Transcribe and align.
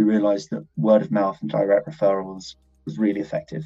we 0.00 0.10
realized 0.10 0.48
that 0.48 0.66
word 0.78 1.02
of 1.02 1.10
mouth 1.10 1.36
and 1.42 1.50
direct 1.50 1.86
referrals 1.86 2.54
was 2.86 2.98
really 2.98 3.20
effective. 3.20 3.64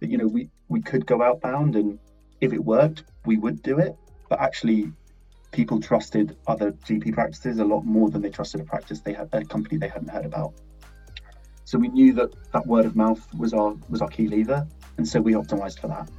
That 0.00 0.10
you 0.10 0.18
know 0.18 0.26
we 0.26 0.50
we 0.68 0.82
could 0.82 1.06
go 1.06 1.22
outbound 1.22 1.76
and 1.76 1.98
if 2.40 2.52
it 2.52 2.58
worked, 2.58 3.04
we 3.24 3.36
would 3.36 3.62
do 3.62 3.78
it. 3.78 3.94
But 4.28 4.40
actually, 4.40 4.90
people 5.52 5.80
trusted 5.80 6.36
other 6.48 6.72
GP 6.72 7.12
practices 7.12 7.60
a 7.60 7.64
lot 7.64 7.84
more 7.84 8.10
than 8.10 8.20
they 8.20 8.30
trusted 8.30 8.60
a 8.60 8.64
practice 8.64 9.00
they 9.00 9.12
had 9.12 9.28
a 9.32 9.44
company 9.44 9.76
they 9.76 9.88
hadn't 9.88 10.08
heard 10.08 10.24
about. 10.24 10.54
So 11.64 11.78
we 11.78 11.88
knew 11.88 12.12
that 12.14 12.30
that 12.52 12.66
word 12.66 12.84
of 12.84 12.96
mouth 12.96 13.24
was 13.34 13.54
our 13.54 13.74
was 13.88 14.02
our 14.02 14.08
key 14.08 14.26
lever, 14.26 14.66
and 14.96 15.06
so 15.06 15.20
we 15.20 15.34
optimized 15.34 15.78
for 15.78 15.86
that. 15.86 16.10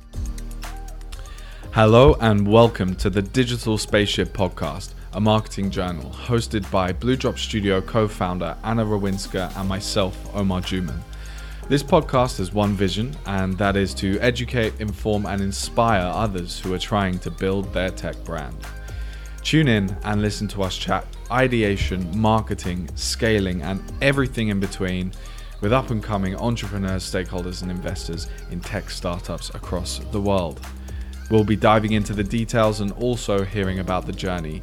Hello 1.73 2.15
and 2.21 2.47
welcome 2.47 2.95
to 2.95 3.09
the 3.09 3.21
Digital 3.21 3.77
Spaceship 3.77 4.29
Podcast, 4.29 4.93
a 5.14 5.20
marketing 5.20 5.70
journal 5.70 6.09
hosted 6.09 6.70
by 6.71 6.93
Blue 6.93 7.18
Drop 7.18 7.38
Studio 7.38 7.82
co-founder 7.82 8.55
Anna 8.64 8.86
Rawinska 8.86 9.55
and 9.57 9.68
myself, 9.68 10.18
Omar 10.34 10.61
Juman. 10.61 11.02
This 11.68 11.84
podcast 11.84 12.37
has 12.37 12.54
one 12.54 12.74
vision, 12.74 13.15
and 13.25 13.57
that 13.57 13.75
is 13.75 13.93
to 13.96 14.18
educate, 14.20 14.74
inform, 14.79 15.25
and 15.25 15.42
inspire 15.42 16.06
others 16.06 16.60
who 16.60 16.74
are 16.74 16.79
trying 16.79 17.20
to 17.20 17.29
build 17.29 17.74
their 17.74 17.89
tech 17.89 18.15
brand. 18.24 18.56
Tune 19.43 19.68
in 19.68 19.93
and 20.04 20.21
listen 20.21 20.47
to 20.50 20.64
us 20.64 20.78
chat 20.78 21.06
ideation, 21.29 22.09
marketing, 22.18 22.89
scaling, 22.96 23.62
and 23.64 23.84
everything 24.01 24.48
in 24.48 24.62
between 24.62 25.12
with 25.59 25.73
up 25.73 25.89
and 25.89 26.01
coming 26.01 26.37
entrepreneurs, 26.37 27.04
stakeholders, 27.04 27.64
and 27.64 27.71
investors 27.71 28.28
in 28.50 28.62
tech 28.62 28.89
startups 28.89 29.50
across 29.50 30.00
the 30.12 30.21
world. 30.21 30.62
We'll 31.29 31.43
be 31.43 31.56
diving 31.56 31.93
into 31.93 32.14
the 32.14 32.23
details 32.23 32.80
and 32.80 32.92
also 32.94 33.44
hearing 33.44 33.80
about 33.80 34.06
the 34.06 34.12
journey. 34.12 34.62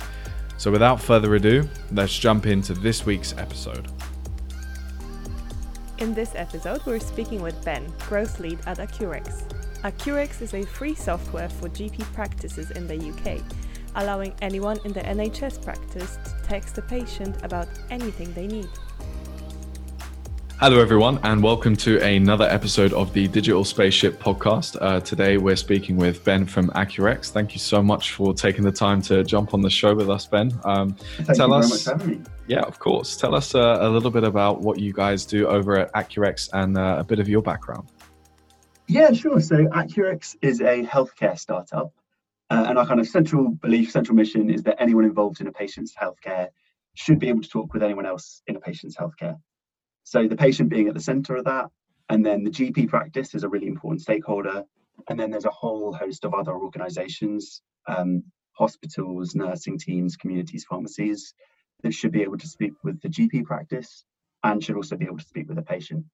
So, 0.58 0.72
without 0.72 1.00
further 1.00 1.36
ado, 1.36 1.68
let's 1.92 2.18
jump 2.18 2.44
into 2.44 2.74
this 2.74 3.06
week's 3.06 3.32
episode. 3.38 3.86
In 5.98 6.14
this 6.14 6.32
episode, 6.34 6.84
we're 6.84 6.98
speaking 6.98 7.40
with 7.40 7.64
Ben, 7.64 7.92
growth 8.08 8.40
lead 8.40 8.58
at 8.66 8.78
Accurx. 8.78 9.44
Accurx 9.82 10.42
is 10.42 10.54
a 10.54 10.64
free 10.64 10.96
software 10.96 11.48
for 11.48 11.68
GP 11.68 12.02
practices 12.12 12.72
in 12.72 12.88
the 12.88 12.96
UK, 12.96 13.40
allowing 13.94 14.34
anyone 14.42 14.80
in 14.84 14.92
the 14.92 15.00
NHS 15.00 15.62
practice 15.62 16.18
to 16.24 16.48
text 16.48 16.76
a 16.78 16.82
patient 16.82 17.36
about 17.44 17.68
anything 17.90 18.32
they 18.34 18.48
need. 18.48 18.68
Hello, 20.60 20.80
everyone, 20.80 21.20
and 21.22 21.40
welcome 21.40 21.76
to 21.76 22.02
another 22.02 22.44
episode 22.46 22.92
of 22.92 23.12
the 23.12 23.28
Digital 23.28 23.62
Spaceship 23.62 24.18
podcast. 24.18 24.76
Uh, 24.80 24.98
today, 24.98 25.36
we're 25.36 25.54
speaking 25.54 25.96
with 25.96 26.24
Ben 26.24 26.44
from 26.44 26.68
Accurx. 26.70 27.30
Thank 27.30 27.52
you 27.52 27.60
so 27.60 27.80
much 27.80 28.14
for 28.14 28.34
taking 28.34 28.64
the 28.64 28.72
time 28.72 29.00
to 29.02 29.22
jump 29.22 29.54
on 29.54 29.60
the 29.60 29.70
show 29.70 29.94
with 29.94 30.10
us, 30.10 30.26
Ben. 30.26 30.50
Um, 30.64 30.96
tell 31.32 31.54
us, 31.54 31.88
Yeah, 32.48 32.62
of 32.62 32.80
course. 32.80 33.16
Tell 33.16 33.36
us 33.36 33.54
uh, 33.54 33.78
a 33.82 33.88
little 33.88 34.10
bit 34.10 34.24
about 34.24 34.60
what 34.60 34.80
you 34.80 34.92
guys 34.92 35.24
do 35.24 35.46
over 35.46 35.78
at 35.78 35.92
Accurx 35.92 36.48
and 36.52 36.76
uh, 36.76 36.96
a 36.98 37.04
bit 37.04 37.20
of 37.20 37.28
your 37.28 37.40
background. 37.40 37.92
Yeah, 38.88 39.12
sure. 39.12 39.40
So, 39.40 39.58
Accurx 39.66 40.34
is 40.42 40.60
a 40.60 40.82
healthcare 40.82 41.38
startup, 41.38 41.92
uh, 42.50 42.64
and 42.68 42.76
our 42.78 42.84
kind 42.84 42.98
of 42.98 43.06
central 43.06 43.50
belief, 43.50 43.92
central 43.92 44.16
mission 44.16 44.50
is 44.50 44.64
that 44.64 44.82
anyone 44.82 45.04
involved 45.04 45.40
in 45.40 45.46
a 45.46 45.52
patient's 45.52 45.94
healthcare 45.94 46.48
should 46.94 47.20
be 47.20 47.28
able 47.28 47.42
to 47.42 47.48
talk 47.48 47.72
with 47.72 47.84
anyone 47.84 48.06
else 48.06 48.42
in 48.48 48.56
a 48.56 48.60
patient's 48.60 48.96
healthcare. 48.96 49.38
So 50.08 50.26
the 50.26 50.36
patient 50.36 50.70
being 50.70 50.88
at 50.88 50.94
the 50.94 51.00
center 51.00 51.36
of 51.36 51.44
that, 51.44 51.66
and 52.08 52.24
then 52.24 52.42
the 52.42 52.50
GP 52.50 52.88
practice 52.88 53.34
is 53.34 53.44
a 53.44 53.48
really 53.50 53.66
important 53.66 54.00
stakeholder. 54.00 54.64
And 55.06 55.20
then 55.20 55.30
there's 55.30 55.44
a 55.44 55.50
whole 55.50 55.92
host 55.92 56.24
of 56.24 56.32
other 56.32 56.54
organizations, 56.56 57.60
um, 57.86 58.24
hospitals, 58.52 59.34
nursing 59.34 59.76
teams, 59.76 60.16
communities, 60.16 60.64
pharmacies 60.64 61.34
that 61.82 61.92
should 61.92 62.10
be 62.10 62.22
able 62.22 62.38
to 62.38 62.48
speak 62.48 62.72
with 62.82 62.98
the 63.02 63.10
GP 63.10 63.44
practice 63.44 64.06
and 64.44 64.64
should 64.64 64.76
also 64.76 64.96
be 64.96 65.04
able 65.04 65.18
to 65.18 65.26
speak 65.26 65.46
with 65.46 65.58
the 65.58 65.62
patient. 65.62 66.06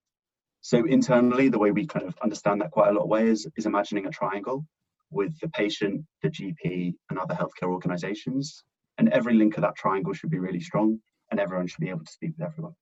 So 0.61 0.85
internally, 0.85 1.49
the 1.49 1.61
way 1.61 1.71
we 1.71 1.87
kind 1.87 2.05
of 2.05 2.17
understand 2.21 2.63
that 2.63 2.73
quite 2.73 2.89
a 2.89 2.93
lot 2.93 3.05
of 3.05 3.09
ways 3.09 3.47
is 3.57 3.65
imagining 3.65 4.07
a 4.07 4.11
triangle 4.11 4.67
with 5.13 5.39
the 5.39 5.49
patient, 5.51 6.05
the 6.21 6.31
GP, 6.31 6.95
and 7.11 7.19
other 7.21 7.37
healthcare 7.37 7.71
organizations. 7.71 8.65
And 8.99 9.09
every 9.11 9.35
link 9.35 9.57
of 9.57 9.63
that 9.63 9.77
triangle 9.77 10.15
should 10.15 10.31
be 10.31 10.41
really 10.41 10.59
strong, 10.59 10.99
and 11.31 11.39
everyone 11.39 11.69
should 11.69 11.81
be 11.81 11.91
able 11.91 12.05
to 12.05 12.13
speak 12.13 12.33
with 12.37 12.49
everyone. 12.49 12.75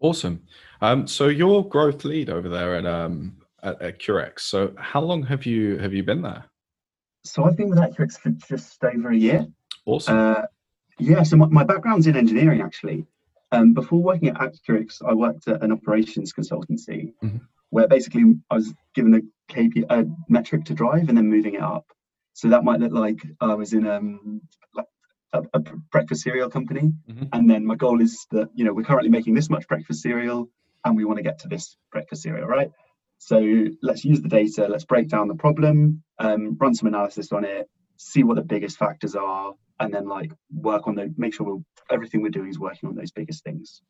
Awesome. 0.00 0.42
Um, 0.80 1.06
so 1.06 1.28
you're 1.28 1.62
growth 1.62 2.04
lead 2.04 2.30
over 2.30 2.48
there 2.48 2.74
at 2.74 2.86
um, 2.86 3.36
at, 3.62 3.80
at 3.82 3.98
Accurx. 3.98 4.40
So 4.40 4.74
how 4.78 5.00
long 5.00 5.22
have 5.24 5.46
you 5.46 5.78
have 5.78 5.92
you 5.92 6.02
been 6.02 6.22
there? 6.22 6.44
So 7.24 7.44
I've 7.44 7.56
been 7.56 7.68
with 7.68 7.78
Accurx 7.78 8.18
for 8.18 8.30
just 8.30 8.82
over 8.82 9.10
a 9.10 9.16
year. 9.16 9.46
Awesome. 9.84 10.16
Uh, 10.16 10.42
yeah. 10.98 11.22
So 11.22 11.36
my, 11.36 11.46
my, 11.46 11.64
background's 11.64 12.06
in 12.06 12.16
engineering 12.16 12.62
actually. 12.62 13.06
Um, 13.52 13.74
before 13.74 14.02
working 14.02 14.28
at 14.28 14.36
Accurx, 14.36 15.02
I 15.06 15.12
worked 15.12 15.48
at 15.48 15.62
an 15.62 15.72
operations 15.72 16.32
consultancy 16.32 17.12
mm-hmm. 17.22 17.38
where 17.70 17.88
basically 17.88 18.36
I 18.50 18.54
was 18.54 18.72
given 18.94 19.14
a 19.14 19.52
KPI 19.52 19.86
a 19.90 20.06
metric 20.28 20.64
to 20.66 20.74
drive 20.74 21.08
and 21.08 21.18
then 21.18 21.28
moving 21.28 21.54
it 21.54 21.62
up. 21.62 21.86
So 22.32 22.48
that 22.48 22.64
might 22.64 22.80
look 22.80 22.92
like 22.92 23.18
I 23.40 23.54
was 23.54 23.72
in 23.72 23.86
um, 23.86 24.40
like 24.74 24.86
a, 25.32 25.42
a 25.54 25.60
breakfast 25.92 26.22
cereal 26.22 26.50
company, 26.50 26.92
mm-hmm. 27.08 27.24
and 27.32 27.48
then 27.48 27.64
my 27.64 27.76
goal 27.76 28.00
is 28.00 28.26
that 28.30 28.48
you 28.54 28.64
know 28.64 28.72
we're 28.72 28.84
currently 28.84 29.10
making 29.10 29.34
this 29.34 29.50
much 29.50 29.66
breakfast 29.68 30.02
cereal, 30.02 30.48
and 30.84 30.96
we 30.96 31.04
want 31.04 31.18
to 31.18 31.22
get 31.22 31.38
to 31.40 31.48
this 31.48 31.76
breakfast 31.92 32.22
cereal, 32.22 32.46
right? 32.46 32.70
So 33.18 33.66
let's 33.82 34.04
use 34.04 34.22
the 34.22 34.28
data, 34.28 34.66
let's 34.66 34.84
break 34.84 35.08
down 35.08 35.28
the 35.28 35.34
problem, 35.34 36.02
um, 36.18 36.56
run 36.58 36.74
some 36.74 36.88
analysis 36.88 37.32
on 37.32 37.44
it, 37.44 37.68
see 37.98 38.24
what 38.24 38.36
the 38.36 38.42
biggest 38.42 38.78
factors 38.78 39.14
are, 39.14 39.52
and 39.78 39.92
then 39.92 40.08
like 40.08 40.32
work 40.50 40.88
on 40.88 40.94
the 40.94 41.12
make 41.18 41.34
sure 41.34 41.46
we're, 41.46 41.94
everything 41.94 42.22
we're 42.22 42.30
doing 42.30 42.48
is 42.48 42.58
working 42.58 42.88
on 42.88 42.94
those 42.94 43.10
biggest 43.10 43.44
things. 43.44 43.82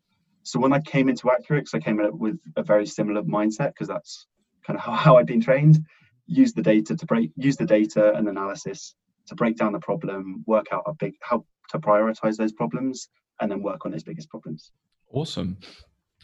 So 0.42 0.58
when 0.58 0.72
I 0.72 0.80
came 0.80 1.08
into 1.08 1.28
Accurx, 1.28 1.74
I 1.74 1.78
came 1.78 2.00
in 2.00 2.18
with 2.18 2.40
a 2.56 2.62
very 2.62 2.86
similar 2.86 3.22
mindset 3.22 3.68
because 3.68 3.88
that's 3.88 4.26
kind 4.66 4.76
of 4.76 4.84
how, 4.84 4.92
how 4.92 5.16
I've 5.16 5.26
been 5.26 5.40
trained. 5.40 5.78
Use 6.26 6.52
the 6.52 6.62
data 6.62 6.96
to 6.96 7.06
break, 7.06 7.30
use 7.36 7.56
the 7.56 7.66
data 7.66 8.12
and 8.14 8.28
analysis 8.28 8.94
to 9.26 9.34
break 9.34 9.56
down 9.56 9.72
the 9.72 9.80
problem, 9.80 10.44
work 10.46 10.66
out 10.72 10.82
a 10.86 10.94
big 10.94 11.14
how 11.20 11.44
to 11.70 11.78
prioritize 11.78 12.36
those 12.36 12.52
problems, 12.52 13.08
and 13.40 13.50
then 13.50 13.62
work 13.62 13.84
on 13.84 13.92
those 13.92 14.02
biggest 14.02 14.28
problems. 14.28 14.72
Awesome. 15.12 15.58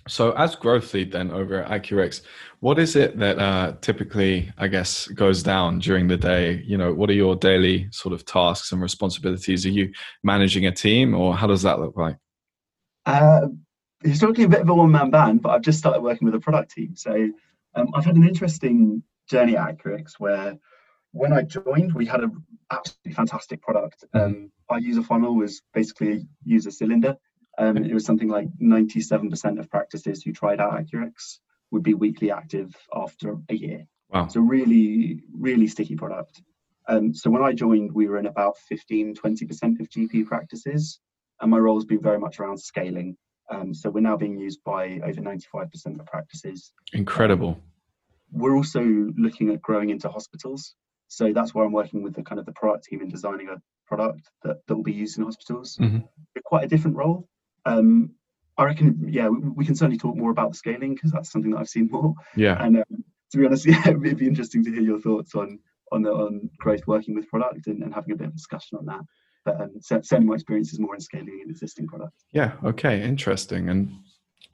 So, 0.08 0.32
as 0.32 0.54
growth 0.54 0.94
lead 0.94 1.10
then 1.10 1.32
over 1.32 1.64
at 1.64 1.82
Accurx, 1.82 2.20
what 2.60 2.78
is 2.78 2.94
it 2.94 3.18
that 3.18 3.38
uh, 3.38 3.74
typically, 3.80 4.52
I 4.56 4.68
guess, 4.68 5.08
goes 5.08 5.42
down 5.42 5.80
during 5.80 6.06
the 6.06 6.16
day? 6.16 6.62
You 6.64 6.78
know, 6.78 6.94
what 6.94 7.10
are 7.10 7.14
your 7.14 7.34
daily 7.34 7.88
sort 7.90 8.14
of 8.14 8.24
tasks 8.24 8.70
and 8.70 8.80
responsibilities? 8.80 9.66
Are 9.66 9.70
you 9.70 9.92
managing 10.22 10.66
a 10.66 10.72
team, 10.72 11.14
or 11.14 11.34
how 11.34 11.48
does 11.48 11.62
that 11.62 11.80
look 11.80 11.96
like? 11.96 12.16
Uh, 13.04 13.48
historically, 14.04 14.44
a 14.44 14.48
bit 14.48 14.60
of 14.60 14.68
a 14.68 14.74
one-man 14.74 15.10
band, 15.10 15.42
but 15.42 15.50
I've 15.50 15.62
just 15.62 15.78
started 15.78 16.02
working 16.02 16.26
with 16.26 16.36
a 16.36 16.40
product 16.40 16.70
team. 16.70 16.94
So, 16.94 17.30
um, 17.74 17.88
I've 17.94 18.04
had 18.04 18.16
an 18.16 18.28
interesting 18.28 19.02
journey 19.28 19.56
at 19.56 19.76
Accurx 19.76 20.14
where 20.18 20.56
when 21.12 21.32
I 21.32 21.42
joined, 21.42 21.94
we 21.94 22.06
had 22.06 22.20
an 22.20 22.44
absolutely 22.70 23.12
fantastic 23.12 23.62
product. 23.62 24.04
Mm-hmm. 24.14 24.26
Um, 24.26 24.52
our 24.68 24.80
user 24.80 25.02
funnel 25.02 25.34
was 25.34 25.62
basically 25.72 26.12
a 26.12 26.20
user 26.44 26.70
cylinder. 26.70 27.16
Um, 27.58 27.78
it 27.78 27.94
was 27.94 28.04
something 28.04 28.28
like 28.28 28.48
97% 28.62 29.58
of 29.58 29.70
practices 29.70 30.22
who 30.22 30.32
tried 30.32 30.60
out 30.60 30.72
Accurx 30.72 31.38
would 31.70 31.82
be 31.82 31.94
weekly 31.94 32.30
active 32.30 32.74
after 32.94 33.36
a 33.48 33.54
year. 33.54 33.86
Wow. 34.10 34.28
So 34.28 34.40
really, 34.40 35.22
really 35.32 35.66
sticky 35.66 35.96
product. 35.96 36.42
Um, 36.88 37.14
so 37.14 37.30
when 37.30 37.42
I 37.42 37.52
joined, 37.52 37.92
we 37.92 38.06
were 38.08 38.18
in 38.18 38.26
about 38.26 38.56
15, 38.68 39.14
20% 39.14 39.80
of 39.80 39.88
GP 39.88 40.26
practices, 40.26 41.00
and 41.40 41.50
my 41.50 41.58
role 41.58 41.76
has 41.76 41.84
been 41.84 42.00
very 42.00 42.18
much 42.18 42.38
around 42.38 42.58
scaling. 42.58 43.16
Um, 43.50 43.74
so 43.74 43.90
we're 43.90 44.00
now 44.00 44.16
being 44.16 44.38
used 44.38 44.62
by 44.64 45.00
over 45.04 45.20
95% 45.20 45.98
of 45.98 46.06
practices. 46.06 46.72
Incredible. 46.92 47.50
Um, 47.50 47.62
we're 48.32 48.56
also 48.56 48.80
looking 49.16 49.50
at 49.50 49.62
growing 49.62 49.90
into 49.90 50.08
hospitals. 50.08 50.74
So 51.08 51.32
that's 51.32 51.54
where 51.54 51.64
I'm 51.64 51.72
working 51.72 52.02
with 52.02 52.14
the 52.14 52.22
kind 52.22 52.38
of 52.38 52.46
the 52.46 52.52
product 52.52 52.84
team 52.84 53.00
in 53.00 53.08
designing 53.08 53.48
a 53.48 53.60
product 53.86 54.28
that, 54.42 54.66
that 54.66 54.74
will 54.74 54.82
be 54.82 54.92
used 54.92 55.18
in 55.18 55.24
hospitals. 55.24 55.76
Mm-hmm. 55.80 55.98
Quite 56.44 56.64
a 56.64 56.68
different 56.68 56.96
role. 56.96 57.28
Um, 57.64 58.10
I 58.58 58.64
reckon, 58.64 59.06
yeah, 59.08 59.28
we, 59.28 59.38
we, 59.38 59.66
can 59.66 59.74
certainly 59.74 59.98
talk 59.98 60.16
more 60.16 60.30
about 60.30 60.50
the 60.50 60.56
scaling 60.56 60.94
because 60.94 61.12
that's 61.12 61.30
something 61.30 61.50
that 61.50 61.58
I've 61.58 61.68
seen 61.68 61.88
more. 61.90 62.14
Yeah. 62.36 62.62
And 62.62 62.78
um, 62.78 63.04
to 63.32 63.38
be 63.38 63.46
honest, 63.46 63.66
yeah, 63.66 63.80
it'd 63.88 64.18
be 64.18 64.26
interesting 64.26 64.64
to 64.64 64.70
hear 64.70 64.82
your 64.82 65.00
thoughts 65.00 65.34
on 65.34 65.58
on 65.92 66.02
the 66.02 66.10
on 66.10 66.50
growth 66.58 66.86
working 66.86 67.14
with 67.14 67.28
product 67.28 67.68
and, 67.68 67.82
and 67.82 67.94
having 67.94 68.12
a 68.12 68.16
bit 68.16 68.28
of 68.28 68.34
discussion 68.34 68.78
on 68.78 68.86
that. 68.86 69.00
But 69.44 69.60
um, 69.60 69.74
certainly 69.80 70.26
my 70.26 70.34
experience 70.34 70.72
is 70.72 70.80
more 70.80 70.94
in 70.94 71.00
scaling 71.00 71.40
an 71.44 71.50
existing 71.50 71.86
product. 71.86 72.14
Yeah. 72.32 72.52
Okay. 72.64 73.02
Interesting. 73.02 73.68
And 73.68 73.90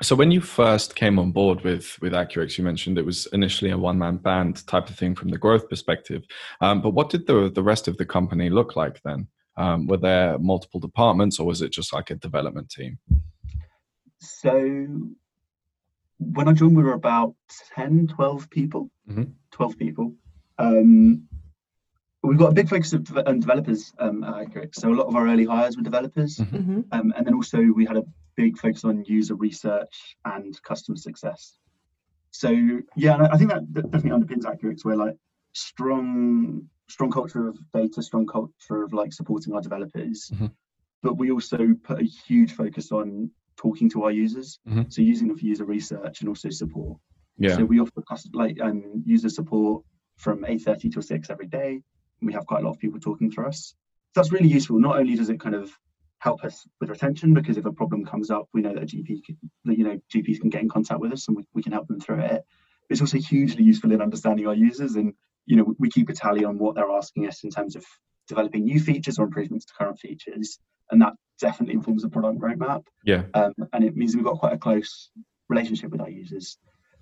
so 0.02 0.14
when 0.16 0.30
you 0.30 0.40
first 0.40 0.94
came 0.94 1.18
on 1.18 1.32
board 1.32 1.62
with 1.62 1.98
with 2.00 2.12
Accurx, 2.12 2.58
you 2.58 2.64
mentioned 2.64 2.98
it 2.98 3.06
was 3.06 3.26
initially 3.32 3.70
a 3.70 3.78
one 3.78 3.98
man 3.98 4.16
band 4.16 4.66
type 4.66 4.88
of 4.88 4.96
thing 4.96 5.14
from 5.14 5.28
the 5.30 5.38
growth 5.38 5.68
perspective. 5.68 6.24
Um, 6.60 6.82
but 6.82 6.90
what 6.90 7.10
did 7.10 7.26
the 7.26 7.50
the 7.50 7.62
rest 7.62 7.88
of 7.88 7.96
the 7.96 8.06
company 8.06 8.50
look 8.50 8.76
like 8.76 9.00
then? 9.02 9.28
Um, 9.56 9.86
were 9.86 9.98
there 9.98 10.38
multiple 10.38 10.80
departments, 10.80 11.38
or 11.38 11.46
was 11.46 11.62
it 11.62 11.72
just 11.72 11.92
like 11.92 12.10
a 12.10 12.14
development 12.16 12.70
team? 12.70 12.98
So 14.18 14.52
when 16.18 16.48
I 16.48 16.52
joined, 16.52 16.76
we 16.76 16.82
were 16.82 16.92
about 16.92 17.34
10, 17.74 18.08
12 18.08 18.50
people. 18.50 18.90
Mm-hmm. 19.08 19.24
12 19.50 19.78
people. 19.78 20.14
Um, 20.58 21.28
we've 22.22 22.38
got 22.38 22.50
a 22.50 22.54
big 22.54 22.68
focus 22.68 22.94
on 22.94 23.40
developers 23.40 23.92
um, 23.98 24.22
at 24.24 24.34
Accurx. 24.34 24.76
So 24.76 24.90
a 24.90 24.94
lot 24.94 25.08
of 25.08 25.16
our 25.16 25.26
early 25.28 25.44
hires 25.44 25.76
were 25.76 25.82
developers. 25.82 26.38
Mm-hmm. 26.38 26.56
mm-hmm. 26.56 26.80
Um, 26.92 27.12
and 27.16 27.26
then 27.26 27.34
also 27.34 27.60
we 27.60 27.84
had 27.84 27.96
a 27.96 28.04
big 28.36 28.58
focus 28.58 28.84
on 28.84 29.04
user 29.04 29.34
research 29.34 30.16
and 30.24 30.60
customer 30.62 30.96
success. 30.96 31.58
So 32.30 32.50
yeah, 32.96 33.28
I 33.30 33.36
think 33.36 33.50
that 33.50 33.72
definitely 33.72 34.10
underpins 34.10 34.44
Accurx. 34.44 34.84
We're 34.84 34.96
like 34.96 35.16
strong, 35.52 36.68
strong 36.88 37.10
culture 37.10 37.48
of 37.48 37.58
data, 37.72 38.02
strong 38.02 38.26
culture 38.26 38.82
of 38.82 38.92
like 38.92 39.12
supporting 39.12 39.54
our 39.54 39.60
developers, 39.60 40.30
mm-hmm. 40.32 40.46
but 41.02 41.18
we 41.18 41.30
also 41.30 41.74
put 41.82 42.00
a 42.00 42.04
huge 42.04 42.52
focus 42.52 42.90
on 42.90 43.30
talking 43.56 43.90
to 43.90 44.04
our 44.04 44.10
users. 44.10 44.58
Mm-hmm. 44.68 44.82
So 44.88 45.02
using 45.02 45.28
them 45.28 45.36
for 45.36 45.44
user 45.44 45.64
research 45.64 46.20
and 46.20 46.28
also 46.28 46.48
support. 46.50 46.98
Yeah. 47.38 47.56
So 47.56 47.64
we 47.64 47.80
offer 47.80 48.02
like 48.32 48.60
um, 48.60 49.02
user 49.04 49.28
support 49.28 49.84
from 50.16 50.42
8.30 50.42 50.92
till 50.92 51.02
6 51.02 51.30
every 51.30 51.46
day. 51.46 51.82
We 52.20 52.32
have 52.32 52.46
quite 52.46 52.62
a 52.62 52.64
lot 52.64 52.74
of 52.74 52.78
people 52.78 53.00
talking 53.00 53.30
through 53.30 53.48
us. 53.48 53.74
So 54.14 54.20
that's 54.20 54.32
really 54.32 54.48
useful. 54.48 54.78
Not 54.78 54.98
only 54.98 55.16
does 55.16 55.30
it 55.30 55.40
kind 55.40 55.54
of 55.54 55.70
help 56.22 56.44
us 56.44 56.66
with 56.80 56.88
retention 56.88 57.34
because 57.34 57.56
if 57.56 57.66
a 57.66 57.72
problem 57.72 58.04
comes 58.04 58.30
up, 58.30 58.48
we 58.54 58.62
know 58.62 58.72
that 58.72 58.84
a 58.84 58.86
GP, 58.86 59.24
can, 59.24 59.36
that 59.64 59.76
you 59.76 59.82
know, 59.82 60.00
GPs 60.14 60.40
can 60.40 60.50
get 60.50 60.62
in 60.62 60.68
contact 60.68 61.00
with 61.00 61.12
us 61.12 61.26
and 61.26 61.36
we, 61.36 61.44
we 61.52 61.62
can 61.62 61.72
help 61.72 61.88
them 61.88 61.98
through 61.98 62.20
it. 62.20 62.44
It's 62.88 63.00
also 63.00 63.18
hugely 63.18 63.64
useful 63.64 63.90
in 63.90 64.00
understanding 64.00 64.46
our 64.46 64.54
users 64.54 64.94
and 64.94 65.14
you 65.46 65.56
know 65.56 65.74
we 65.80 65.90
keep 65.90 66.08
a 66.08 66.12
tally 66.12 66.44
on 66.44 66.58
what 66.58 66.76
they're 66.76 66.90
asking 66.90 67.26
us 67.26 67.42
in 67.42 67.50
terms 67.50 67.74
of 67.74 67.84
developing 68.28 68.64
new 68.64 68.78
features 68.78 69.18
or 69.18 69.24
improvements 69.24 69.64
to 69.66 69.72
current 69.76 69.98
features, 69.98 70.60
and 70.92 71.02
that 71.02 71.14
definitely 71.40 71.74
informs 71.74 72.02
the 72.02 72.08
product 72.08 72.38
roadmap. 72.38 72.84
Yeah, 73.04 73.24
um, 73.34 73.52
and 73.72 73.82
it 73.82 73.96
means 73.96 74.14
we've 74.14 74.24
got 74.24 74.38
quite 74.38 74.52
a 74.52 74.58
close 74.58 75.10
relationship 75.48 75.90
with 75.90 76.00
our 76.00 76.08
users 76.08 76.58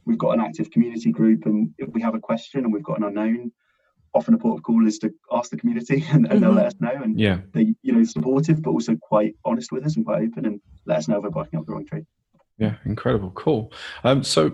we've 0.06 0.18
got 0.18 0.30
an 0.30 0.40
active 0.40 0.70
community 0.70 1.12
group 1.12 1.46
and 1.46 1.72
if 1.78 1.88
we 1.90 2.02
have 2.02 2.14
a 2.14 2.20
question 2.20 2.64
and 2.64 2.72
we've 2.72 2.82
got 2.82 2.98
an 2.98 3.04
unknown 3.04 3.52
often 4.14 4.34
a 4.34 4.38
port 4.38 4.58
of 4.58 4.62
call 4.62 4.86
is 4.86 4.98
to 4.98 5.12
ask 5.32 5.50
the 5.50 5.56
community 5.56 6.04
and, 6.10 6.26
and 6.26 6.26
mm-hmm. 6.26 6.40
they'll 6.40 6.52
let 6.52 6.66
us 6.66 6.74
know 6.80 6.92
and 7.02 7.18
yeah. 7.18 7.38
they 7.52 7.74
you 7.82 7.92
know 7.92 8.04
supportive 8.04 8.62
but 8.62 8.70
also 8.70 8.96
quite 8.96 9.34
honest 9.44 9.72
with 9.72 9.84
us 9.84 9.96
and 9.96 10.04
quite 10.04 10.22
open 10.22 10.46
and 10.46 10.60
let 10.86 10.98
us 10.98 11.08
know 11.08 11.16
if 11.16 11.22
we're 11.22 11.30
barking 11.30 11.58
up 11.58 11.66
the 11.66 11.72
wrong 11.72 11.86
tree. 11.86 12.04
Yeah 12.58 12.74
incredible. 12.84 13.30
Cool. 13.30 13.72
Um 14.04 14.22
so 14.22 14.52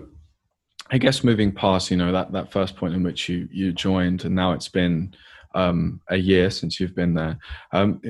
i 0.89 0.97
guess 0.97 1.21
moving 1.21 1.51
past 1.51 1.91
you 1.91 1.97
know 1.97 2.13
that 2.13 2.31
that 2.31 2.49
first 2.51 2.77
point 2.77 2.93
in 2.93 3.03
which 3.03 3.27
you 3.27 3.47
you 3.51 3.73
joined 3.73 4.23
and 4.23 4.33
now 4.33 4.53
it's 4.53 4.69
been 4.69 5.13
um 5.53 5.99
a 6.07 6.15
year 6.15 6.49
since 6.49 6.79
you've 6.79 6.95
been 6.95 7.13
there. 7.13 7.37
Um 7.71 8.01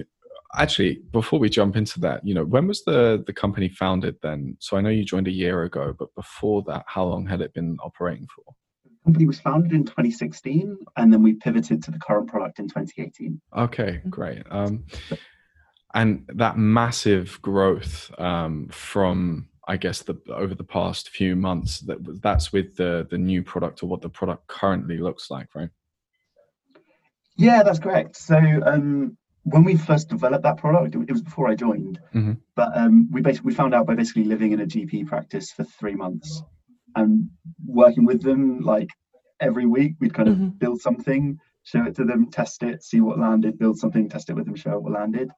actually 0.56 1.02
before 1.12 1.40
we 1.40 1.50
jump 1.50 1.76
into 1.76 2.00
that 2.00 2.26
you 2.26 2.34
know 2.34 2.46
when 2.46 2.68
was 2.68 2.84
the 2.84 3.24
the 3.26 3.34
company 3.34 3.70
founded 3.70 4.16
then? 4.22 4.58
So 4.60 4.78
i 4.78 4.82
know 4.82 4.90
you 4.90 5.06
joined 5.06 5.28
a 5.28 5.32
year 5.32 5.64
ago 5.64 5.96
but 5.98 6.14
before 6.16 6.64
that 6.68 6.84
how 6.88 7.06
long 7.06 7.26
had 7.26 7.42
it 7.42 7.54
been 7.54 7.78
operating 7.82 8.28
for? 8.36 8.44
the 8.44 8.67
company 9.08 9.26
was 9.26 9.40
founded 9.40 9.72
in 9.72 9.86
2016 9.86 10.78
and 10.98 11.14
then 11.14 11.24
we 11.24 11.34
pivoted 11.34 11.82
to 11.82 11.92
the 11.92 12.00
current 12.00 12.28
product 12.28 12.60
in 12.60 12.68
2018 12.68 13.40
okay 13.58 14.02
great 14.10 14.44
um, 14.52 14.84
and 15.94 16.26
that 16.28 16.58
massive 16.58 17.40
growth 17.42 18.12
um, 18.20 18.68
from 18.68 19.48
I 19.68 19.76
guess 19.78 20.02
the 20.02 20.18
over 20.34 20.56
the 20.56 20.64
past 20.64 21.10
few 21.10 21.36
months 21.36 21.82
that 21.82 21.98
that's 22.22 22.54
with 22.54 22.78
the 22.78 23.06
the 23.10 23.18
new 23.18 23.44
product 23.44 23.84
or 23.84 23.88
what 23.88 24.02
the 24.02 24.10
product 24.10 24.48
currently 24.48 24.98
looks 24.98 25.30
like, 25.30 25.54
right? 25.54 25.70
Yeah, 27.36 27.64
that's 27.64 27.80
correct. 27.80 28.16
So 28.16 28.38
um, 28.38 29.18
when 29.44 29.66
we 29.66 29.76
first 29.76 30.08
developed 30.08 30.44
that 30.44 30.58
product, 30.58 30.96
it 30.96 31.12
was 31.12 31.22
before 31.22 31.50
I 31.50 31.56
joined, 31.56 32.00
mm-hmm. 32.16 32.34
but 32.56 32.78
um, 32.78 33.10
we 33.12 33.22
basically 33.22 33.50
we 33.50 33.56
found 33.56 33.76
out 33.76 33.86
by 33.86 33.96
basically 33.96 34.24
living 34.24 34.54
in 34.54 34.62
a 34.62 34.66
GP 34.66 35.06
practice 35.08 35.52
for 35.52 35.66
three 35.66 35.96
months 35.96 36.44
and 36.98 37.30
working 37.66 38.06
with 38.06 38.22
them 38.22 38.60
like 38.60 38.90
every 39.40 39.66
week. 39.66 39.94
We'd 40.00 40.14
kind 40.14 40.30
of 40.30 40.36
mm-hmm. 40.36 40.58
build 40.58 40.82
something, 40.82 41.40
show 41.64 41.84
it 41.84 41.96
to 41.96 42.04
them, 42.04 42.30
test 42.32 42.64
it, 42.64 42.84
see 42.84 43.02
what 43.02 43.20
landed, 43.20 43.60
build 43.60 43.78
something, 43.78 44.10
test 44.10 44.30
it 44.30 44.34
with 44.34 44.46
them, 44.46 44.56
show 44.56 44.74
it 44.74 44.82
what 44.82 44.94
landed. 44.94 45.30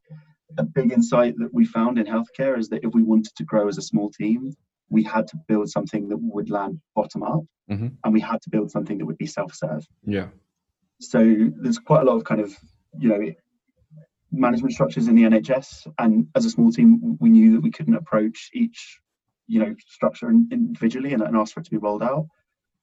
A 0.57 0.63
big 0.63 0.91
insight 0.91 1.35
that 1.37 1.53
we 1.53 1.65
found 1.65 1.99
in 1.99 2.05
healthcare 2.05 2.57
is 2.57 2.69
that 2.69 2.83
if 2.83 2.93
we 2.93 3.03
wanted 3.03 3.35
to 3.35 3.43
grow 3.43 3.67
as 3.67 3.77
a 3.77 3.83
small 3.83 4.09
team, 4.09 4.53
we 4.89 5.03
had 5.03 5.27
to 5.27 5.37
build 5.47 5.69
something 5.69 6.09
that 6.09 6.17
would 6.17 6.49
land 6.49 6.79
bottom 6.95 7.21
up, 7.21 7.43
mm-hmm. 7.69 7.89
and 8.03 8.13
we 8.13 8.19
had 8.19 8.41
to 8.41 8.49
build 8.49 8.71
something 8.71 8.97
that 8.97 9.05
would 9.05 9.17
be 9.17 9.27
self-serve. 9.27 9.85
Yeah. 10.03 10.29
So 10.99 11.19
there's 11.61 11.77
quite 11.77 12.01
a 12.01 12.05
lot 12.05 12.15
of 12.15 12.23
kind 12.23 12.41
of 12.41 12.55
you 12.97 13.09
know 13.09 13.33
management 14.31 14.73
structures 14.73 15.07
in 15.07 15.15
the 15.15 15.23
NHS, 15.23 15.91
and 15.99 16.27
as 16.35 16.45
a 16.45 16.49
small 16.49 16.71
team, 16.71 17.17
we 17.19 17.29
knew 17.29 17.53
that 17.53 17.61
we 17.61 17.71
couldn't 17.71 17.95
approach 17.95 18.49
each, 18.53 18.99
you 19.49 19.59
know, 19.59 19.75
structure 19.87 20.29
individually 20.29 21.13
and, 21.13 21.23
and 21.23 21.35
ask 21.35 21.53
for 21.53 21.59
it 21.59 21.65
to 21.65 21.71
be 21.71 21.77
rolled 21.77 22.03
out. 22.03 22.27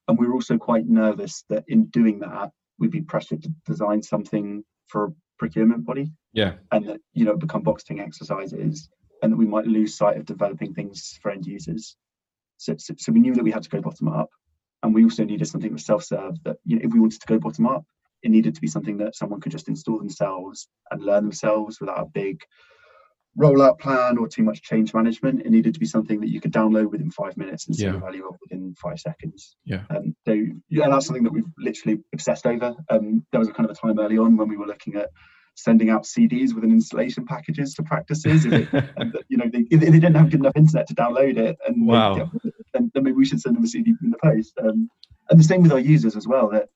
And 0.09 0.19
we 0.19 0.27
were 0.27 0.35
also 0.35 0.59
quite 0.59 0.87
nervous 0.87 1.45
that 1.49 1.65
in 1.69 1.87
doing 1.87 2.19
that, 2.21 2.51
we'd 2.79 2.91
be 2.91 3.01
pressured 3.01 3.43
to 3.45 3.51
design 3.65 4.03
something 4.03 4.63
for 4.89 5.05
a 5.05 5.13
procurement 5.39 5.87
body. 5.87 6.13
Yeah. 6.33 6.55
And 6.73 6.89
that, 6.89 7.01
you 7.15 7.25
know, 7.25 7.37
become 7.37 7.63
boxing 7.63 8.01
exercises 8.01 8.91
and 9.23 9.33
that 9.33 9.37
we 9.37 9.47
might 9.47 9.67
lose 9.67 9.97
sight 9.97 10.17
of 10.17 10.27
developing 10.27 10.75
things 10.75 11.19
for 11.23 11.31
end 11.31 11.47
users. 11.47 11.97
So, 12.59 12.75
so, 12.79 12.95
so 12.99 13.13
we 13.13 13.21
knew 13.21 13.35
that 13.35 13.45
we 13.45 13.53
had 13.53 13.63
to 13.63 13.71
go 13.71 13.81
bottom 13.81 14.09
up. 14.09 14.31
And 14.83 14.95
we 14.95 15.05
also 15.05 15.25
needed 15.25 15.49
something 15.49 15.71
that 15.71 15.75
was 15.75 15.87
self-serve 15.87 16.43
that, 16.45 16.59
you 16.65 16.77
know, 16.77 16.83
if 16.85 16.93
we 16.93 17.01
wanted 17.01 17.21
to 17.21 17.27
go 17.27 17.39
bottom 17.39 17.67
up, 17.67 17.85
it 18.23 18.31
needed 18.31 18.55
to 18.55 18.61
be 18.61 18.67
something 18.67 18.99
that 18.99 19.15
someone 19.15 19.41
could 19.41 19.53
just 19.53 19.69
install 19.69 19.99
themselves 19.99 20.69
and 20.91 21.03
learn 21.03 21.25
themselves 21.25 21.81
without 21.81 22.01
a 22.01 22.07
big 22.07 22.41
rollout 23.39 23.79
plan 23.79 24.19
or 24.19 24.29
too 24.29 24.43
much 24.43 24.63
change 24.63 24.95
management. 24.95 25.43
It 25.43 25.51
needed 25.51 25.75
to 25.75 25.81
be 25.81 25.87
something 25.87 26.21
that 26.21 26.31
you 26.31 26.41
could 26.41 26.53
download 26.53 26.91
within 26.91 27.11
five 27.11 27.37
minutes 27.37 27.67
and 27.67 27.77
see 27.77 27.85
yeah. 27.85 27.93
the 27.93 27.99
value 27.99 28.27
of 28.27 28.37
within 28.41 28.75
five 28.75 28.99
seconds. 28.99 29.57
Yeah. 29.65 29.83
Um, 29.91 30.17
so 30.27 30.33
yeah, 30.69 30.89
that's 30.89 31.07
something 31.07 31.25
that 31.25 31.33
we've 31.33 31.45
literally 31.59 31.99
obsessed 32.13 32.47
over. 32.47 32.75
Um, 32.89 33.25
there 33.33 33.39
was 33.39 33.49
a 33.49 33.53
kind 33.53 33.69
of 33.69 33.77
a 33.77 33.81
time 33.81 33.99
early 33.99 34.19
on 34.19 34.37
when 34.37 34.49
we 34.49 34.57
were 34.57 34.67
looking 34.67 34.95
at 34.97 35.11
sending 35.55 35.91
out 35.91 36.05
CDs 36.05 36.55
with 36.55 36.65
an 36.65 36.71
installation 36.71 37.27
packages 37.27 37.75
to 37.75 37.83
practices. 37.83 38.45
It, 38.45 38.69
and, 38.97 39.17
you 39.29 39.37
know, 39.37 39.51
they, 39.53 39.63
they 39.71 39.91
didn't 39.91 40.15
have 40.15 40.31
good 40.31 40.41
enough 40.41 40.57
internet 40.57 40.87
to 40.89 40.95
download 40.95 41.39
it, 41.39 41.57
and 41.67 41.87
wow. 41.87 42.15
they, 42.15 42.51
then, 42.75 42.91
then, 42.95 43.03
maybe 43.03 43.17
we 43.17 43.27
should 43.27 43.41
send 43.41 43.57
them 43.57 43.65
a 43.65 43.67
CD 43.67 43.95
in 44.03 44.11
the 44.11 44.19
post. 44.23 44.53
Um, 44.63 44.89
and 45.29 45.41
the 45.41 45.45
same 45.45 45.63
with 45.63 45.73
our 45.73 45.81
users 45.81 46.15
as 46.15 46.27
well. 46.27 46.51
That 46.51 46.69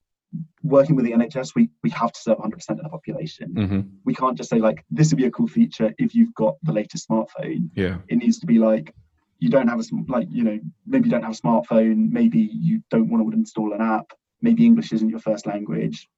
working 0.62 0.96
with 0.96 1.04
the 1.04 1.12
NHS, 1.12 1.54
we 1.54 1.70
we 1.82 1.90
have 1.90 2.12
to 2.12 2.20
serve 2.20 2.38
100% 2.38 2.70
of 2.70 2.82
the 2.82 2.88
population. 2.88 3.54
Mm-hmm. 3.54 3.80
We 4.04 4.14
can't 4.14 4.36
just 4.36 4.50
say 4.50 4.58
like 4.58 4.84
this 4.90 5.10
would 5.10 5.18
be 5.18 5.26
a 5.26 5.30
cool 5.30 5.48
feature 5.48 5.92
if 5.98 6.14
you've 6.14 6.34
got 6.34 6.56
the 6.62 6.72
latest 6.72 7.08
smartphone. 7.08 7.70
Yeah, 7.74 7.98
it 8.08 8.16
needs 8.16 8.38
to 8.40 8.46
be 8.46 8.58
like 8.58 8.94
you 9.38 9.48
don't 9.48 9.68
have 9.68 9.80
a 9.80 9.84
like 10.08 10.28
you 10.30 10.44
know 10.44 10.58
maybe 10.86 11.06
you 11.06 11.10
don't 11.10 11.22
have 11.22 11.32
a 11.32 11.46
smartphone, 11.46 12.10
maybe 12.10 12.50
you 12.52 12.82
don't 12.90 13.08
want 13.08 13.26
to 13.26 13.36
install 13.36 13.72
an 13.72 13.80
app, 13.80 14.12
maybe 14.42 14.66
English 14.66 14.92
isn't 14.92 15.08
your 15.08 15.20
first 15.20 15.46
language. 15.46 16.08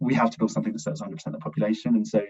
We 0.00 0.14
have 0.14 0.30
to 0.30 0.38
build 0.38 0.50
something 0.50 0.72
that 0.72 0.80
serves 0.80 1.00
100% 1.00 1.26
of 1.26 1.32
the 1.32 1.38
population, 1.38 1.94
and 1.94 2.06
so 2.06 2.22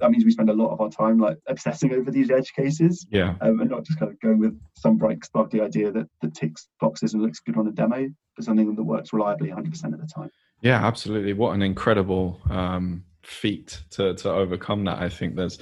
that 0.00 0.10
means 0.10 0.24
we 0.24 0.30
spend 0.30 0.50
a 0.50 0.54
lot 0.54 0.70
of 0.70 0.80
our 0.80 0.90
time 0.90 1.18
like 1.18 1.38
obsessing 1.46 1.92
over 1.92 2.10
these 2.10 2.30
edge 2.30 2.52
cases 2.52 3.06
yeah 3.10 3.34
um, 3.40 3.60
and 3.60 3.70
not 3.70 3.84
just 3.84 3.98
kind 3.98 4.10
of 4.10 4.20
going 4.20 4.38
with 4.38 4.58
some 4.74 4.96
bright 4.96 5.24
sparkly 5.24 5.60
idea 5.60 5.90
that, 5.90 6.08
that 6.20 6.34
ticks 6.34 6.68
boxes 6.80 7.14
and 7.14 7.22
looks 7.22 7.40
good 7.40 7.56
on 7.56 7.68
a 7.68 7.72
demo 7.72 8.08
but 8.36 8.44
something 8.44 8.74
that 8.74 8.82
works 8.82 9.12
reliably 9.12 9.50
100% 9.50 9.66
of 9.94 10.00
the 10.00 10.06
time 10.06 10.30
yeah, 10.64 10.84
absolutely. 10.84 11.34
What 11.34 11.54
an 11.54 11.60
incredible 11.60 12.40
um, 12.48 13.04
feat 13.22 13.82
to 13.90 14.14
to 14.14 14.32
overcome 14.32 14.84
that. 14.84 14.98
I 14.98 15.10
think 15.10 15.36
there's 15.36 15.58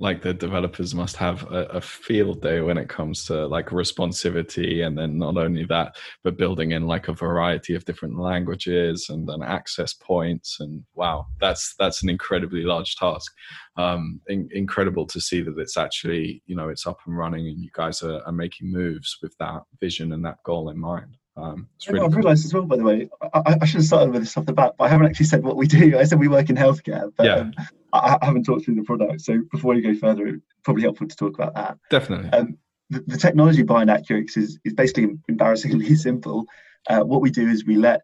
like 0.00 0.20
the 0.20 0.34
developers 0.34 0.96
must 0.96 1.14
have 1.14 1.44
a, 1.44 1.66
a, 1.66 1.80
field 1.80 2.42
day 2.42 2.60
when 2.60 2.76
it 2.76 2.88
comes 2.88 3.24
to 3.24 3.46
like 3.46 3.66
responsivity 3.68 4.84
and 4.84 4.98
then 4.98 5.16
not 5.16 5.36
only 5.36 5.64
that 5.66 5.94
but 6.24 6.36
building 6.36 6.72
in 6.72 6.88
like 6.88 7.06
a 7.06 7.12
variety 7.12 7.76
of 7.76 7.84
different 7.84 8.18
languages 8.18 9.06
and 9.10 9.28
then 9.28 9.44
access 9.44 9.94
points 9.94 10.58
and 10.58 10.82
wow 10.94 11.24
that's 11.38 11.76
that's 11.78 12.02
an 12.02 12.08
incredibly 12.08 12.62
large 12.62 12.96
task 12.96 13.32
um 13.76 14.20
in, 14.26 14.48
incredible 14.52 15.06
to 15.06 15.20
see 15.20 15.40
that 15.40 15.56
it's 15.56 15.76
actually 15.76 16.42
you 16.46 16.56
know 16.56 16.68
it's 16.68 16.86
up 16.86 16.98
and 17.06 17.16
running 17.16 17.46
and 17.46 17.62
you 17.62 17.70
guys 17.72 18.02
are, 18.02 18.22
are 18.26 18.32
making 18.32 18.72
moves 18.72 19.18
with 19.22 19.36
that 19.38 19.62
vision 19.78 20.12
and 20.12 20.24
that 20.24 20.42
goal 20.42 20.68
in 20.68 20.78
mind 20.78 21.16
um, 21.36 21.66
really 21.88 22.00
I've 22.00 22.14
realised 22.14 22.44
as 22.44 22.52
well, 22.52 22.64
by 22.64 22.76
the 22.76 22.84
way, 22.84 23.08
I, 23.32 23.56
I, 23.60 23.64
should 23.64 23.78
have 23.78 23.86
started 23.86 24.12
with 24.12 24.22
this 24.22 24.36
off 24.36 24.44
the 24.44 24.52
bat, 24.52 24.74
but 24.76 24.84
I 24.84 24.88
haven't 24.88 25.06
actually 25.06 25.26
said 25.26 25.42
what 25.42 25.56
we 25.56 25.66
do. 25.66 25.98
I 25.98 26.04
said 26.04 26.20
we 26.20 26.28
work 26.28 26.50
in 26.50 26.56
healthcare, 26.56 27.10
but 27.16 27.24
yeah. 27.24 27.36
um, 27.36 27.54
I, 27.92 28.18
I, 28.20 28.26
haven't 28.26 28.44
talked 28.44 28.66
through 28.66 28.74
the 28.74 28.82
product. 28.82 29.22
So 29.22 29.40
before 29.50 29.74
we 29.74 29.80
go 29.80 29.94
further, 29.94 30.26
it's 30.26 30.42
probably 30.62 30.82
helpful 30.82 31.08
to 31.08 31.16
talk 31.16 31.34
about 31.34 31.54
that. 31.54 31.78
Definitely. 31.90 32.30
Um, 32.30 32.58
the, 32.90 33.02
the, 33.06 33.16
technology 33.16 33.62
behind 33.62 33.88
Accurx 33.88 34.36
is, 34.36 34.58
is 34.64 34.74
basically 34.74 35.18
embarrassingly 35.28 35.94
simple. 35.96 36.46
Uh, 36.88 37.00
what 37.00 37.22
we 37.22 37.30
do 37.30 37.48
is 37.48 37.64
we 37.64 37.76
let, 37.76 38.02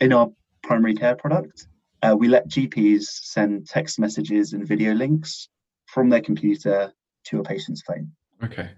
in 0.00 0.14
our 0.14 0.30
primary 0.62 0.94
care 0.94 1.16
product, 1.16 1.66
uh, 2.02 2.16
we 2.18 2.28
let 2.28 2.48
GPs 2.48 3.02
send 3.02 3.66
text 3.66 3.98
messages 3.98 4.54
and 4.54 4.66
video 4.66 4.94
links 4.94 5.50
from 5.86 6.08
their 6.08 6.22
computer 6.22 6.94
to 7.24 7.40
a 7.40 7.42
patient's 7.42 7.82
phone. 7.82 8.10
Okay. 8.42 8.70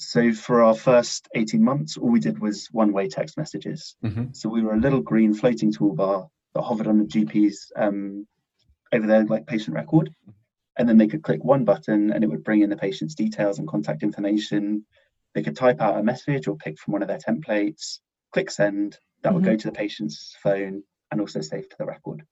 So 0.00 0.32
for 0.32 0.62
our 0.62 0.74
first 0.74 1.28
18 1.34 1.62
months, 1.62 1.98
all 1.98 2.08
we 2.08 2.20
did 2.20 2.38
was 2.38 2.68
one-way 2.72 3.08
text 3.08 3.36
messages. 3.36 3.96
Mm-hmm. 4.02 4.32
So 4.32 4.48
we 4.48 4.62
were 4.62 4.72
a 4.72 4.80
little 4.80 5.02
green 5.02 5.34
floating 5.34 5.74
toolbar 5.74 6.26
that 6.54 6.62
hovered 6.62 6.86
on 6.86 6.98
the 6.98 7.04
GP's 7.04 7.70
um, 7.76 8.26
over 8.94 9.06
their 9.06 9.26
like 9.26 9.46
patient 9.46 9.76
record, 9.76 10.10
and 10.78 10.88
then 10.88 10.96
they 10.96 11.06
could 11.06 11.22
click 11.22 11.44
one 11.44 11.66
button 11.66 12.10
and 12.12 12.24
it 12.24 12.28
would 12.28 12.44
bring 12.44 12.62
in 12.62 12.70
the 12.70 12.78
patient's 12.78 13.14
details 13.14 13.58
and 13.58 13.68
contact 13.68 14.02
information. 14.02 14.86
They 15.34 15.42
could 15.42 15.54
type 15.54 15.82
out 15.82 15.98
a 15.98 16.02
message 16.02 16.48
or 16.48 16.56
pick 16.56 16.78
from 16.78 16.92
one 16.92 17.02
of 17.02 17.08
their 17.08 17.18
templates, 17.18 17.98
click 18.32 18.50
send. 18.50 18.96
That 19.22 19.28
mm-hmm. 19.28 19.34
would 19.34 19.44
go 19.44 19.50
mm-hmm. 19.50 19.58
to 19.58 19.68
the 19.68 19.72
patient's 19.72 20.34
phone 20.42 20.82
and 21.12 21.20
also 21.20 21.42
save 21.42 21.68
to 21.68 21.76
the 21.78 21.84
record. 21.84 22.24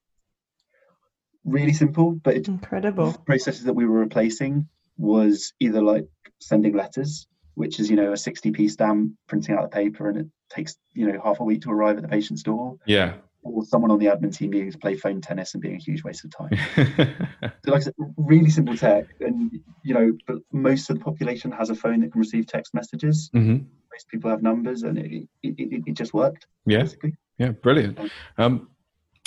Really 1.44 1.74
simple, 1.74 2.12
but 2.12 2.34
it, 2.34 2.48
incredible 2.48 3.12
processes 3.26 3.64
that 3.64 3.74
we 3.74 3.84
were 3.84 3.98
replacing 3.98 4.68
was 4.96 5.52
either 5.60 5.82
like 5.82 6.08
sending 6.40 6.74
letters 6.74 7.26
which 7.58 7.80
is 7.80 7.90
you 7.90 7.96
know 7.96 8.12
a 8.12 8.14
60p 8.14 8.70
stamp 8.70 9.12
printing 9.26 9.56
out 9.56 9.62
the 9.62 9.74
paper 9.74 10.08
and 10.08 10.18
it 10.18 10.26
takes 10.48 10.76
you 10.92 11.10
know 11.10 11.20
half 11.22 11.40
a 11.40 11.44
week 11.44 11.62
to 11.62 11.70
arrive 11.70 11.96
at 11.96 12.02
the 12.02 12.08
patient's 12.08 12.42
door. 12.42 12.78
Yeah. 12.86 13.14
Or 13.42 13.64
someone 13.64 13.90
on 13.90 13.98
the 13.98 14.06
admin 14.06 14.36
team 14.36 14.50
needing 14.50 14.72
to 14.72 14.78
play 14.78 14.96
phone 14.96 15.20
tennis 15.20 15.54
and 15.54 15.62
being 15.62 15.76
a 15.76 15.78
huge 15.78 16.02
waste 16.02 16.24
of 16.24 16.30
time. 16.36 16.50
so 17.64 17.70
like 17.70 17.80
I 17.82 17.84
said, 17.84 17.94
really 18.16 18.50
simple 18.50 18.76
tech, 18.76 19.06
and 19.20 19.60
you 19.84 19.94
know, 19.94 20.12
but 20.26 20.38
most 20.52 20.90
of 20.90 20.98
the 20.98 21.04
population 21.04 21.52
has 21.52 21.70
a 21.70 21.74
phone 21.74 22.00
that 22.00 22.12
can 22.12 22.18
receive 22.18 22.46
text 22.46 22.74
messages. 22.74 23.30
Mm-hmm. 23.34 23.64
Most 23.92 24.08
people 24.08 24.28
have 24.30 24.42
numbers, 24.42 24.82
and 24.82 24.98
it 24.98 25.28
it, 25.42 25.54
it, 25.56 25.82
it 25.86 25.94
just 25.94 26.12
worked. 26.12 26.46
Yeah. 26.66 26.80
Basically. 26.80 27.16
Yeah. 27.38 27.52
Brilliant. 27.52 27.98
Um, 28.38 28.68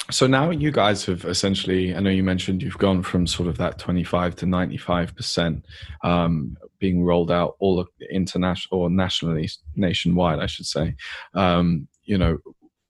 so 0.09 0.27
now 0.27 0.49
you 0.49 0.71
guys 0.71 1.05
have 1.05 1.25
essentially, 1.25 1.95
I 1.95 1.99
know 1.99 2.09
you 2.09 2.23
mentioned 2.23 2.63
you've 2.63 2.77
gone 2.77 3.03
from 3.03 3.27
sort 3.27 3.47
of 3.47 3.57
that 3.57 3.77
25 3.77 4.35
to 4.37 4.45
95% 4.45 5.63
um, 6.03 6.57
being 6.79 7.03
rolled 7.03 7.31
out 7.31 7.55
all 7.59 7.85
international 8.09 8.81
or 8.81 8.89
nationally, 8.89 9.49
nationwide, 9.75 10.39
I 10.39 10.47
should 10.47 10.65
say. 10.65 10.95
Um, 11.33 11.87
you 12.03 12.17
know, 12.17 12.37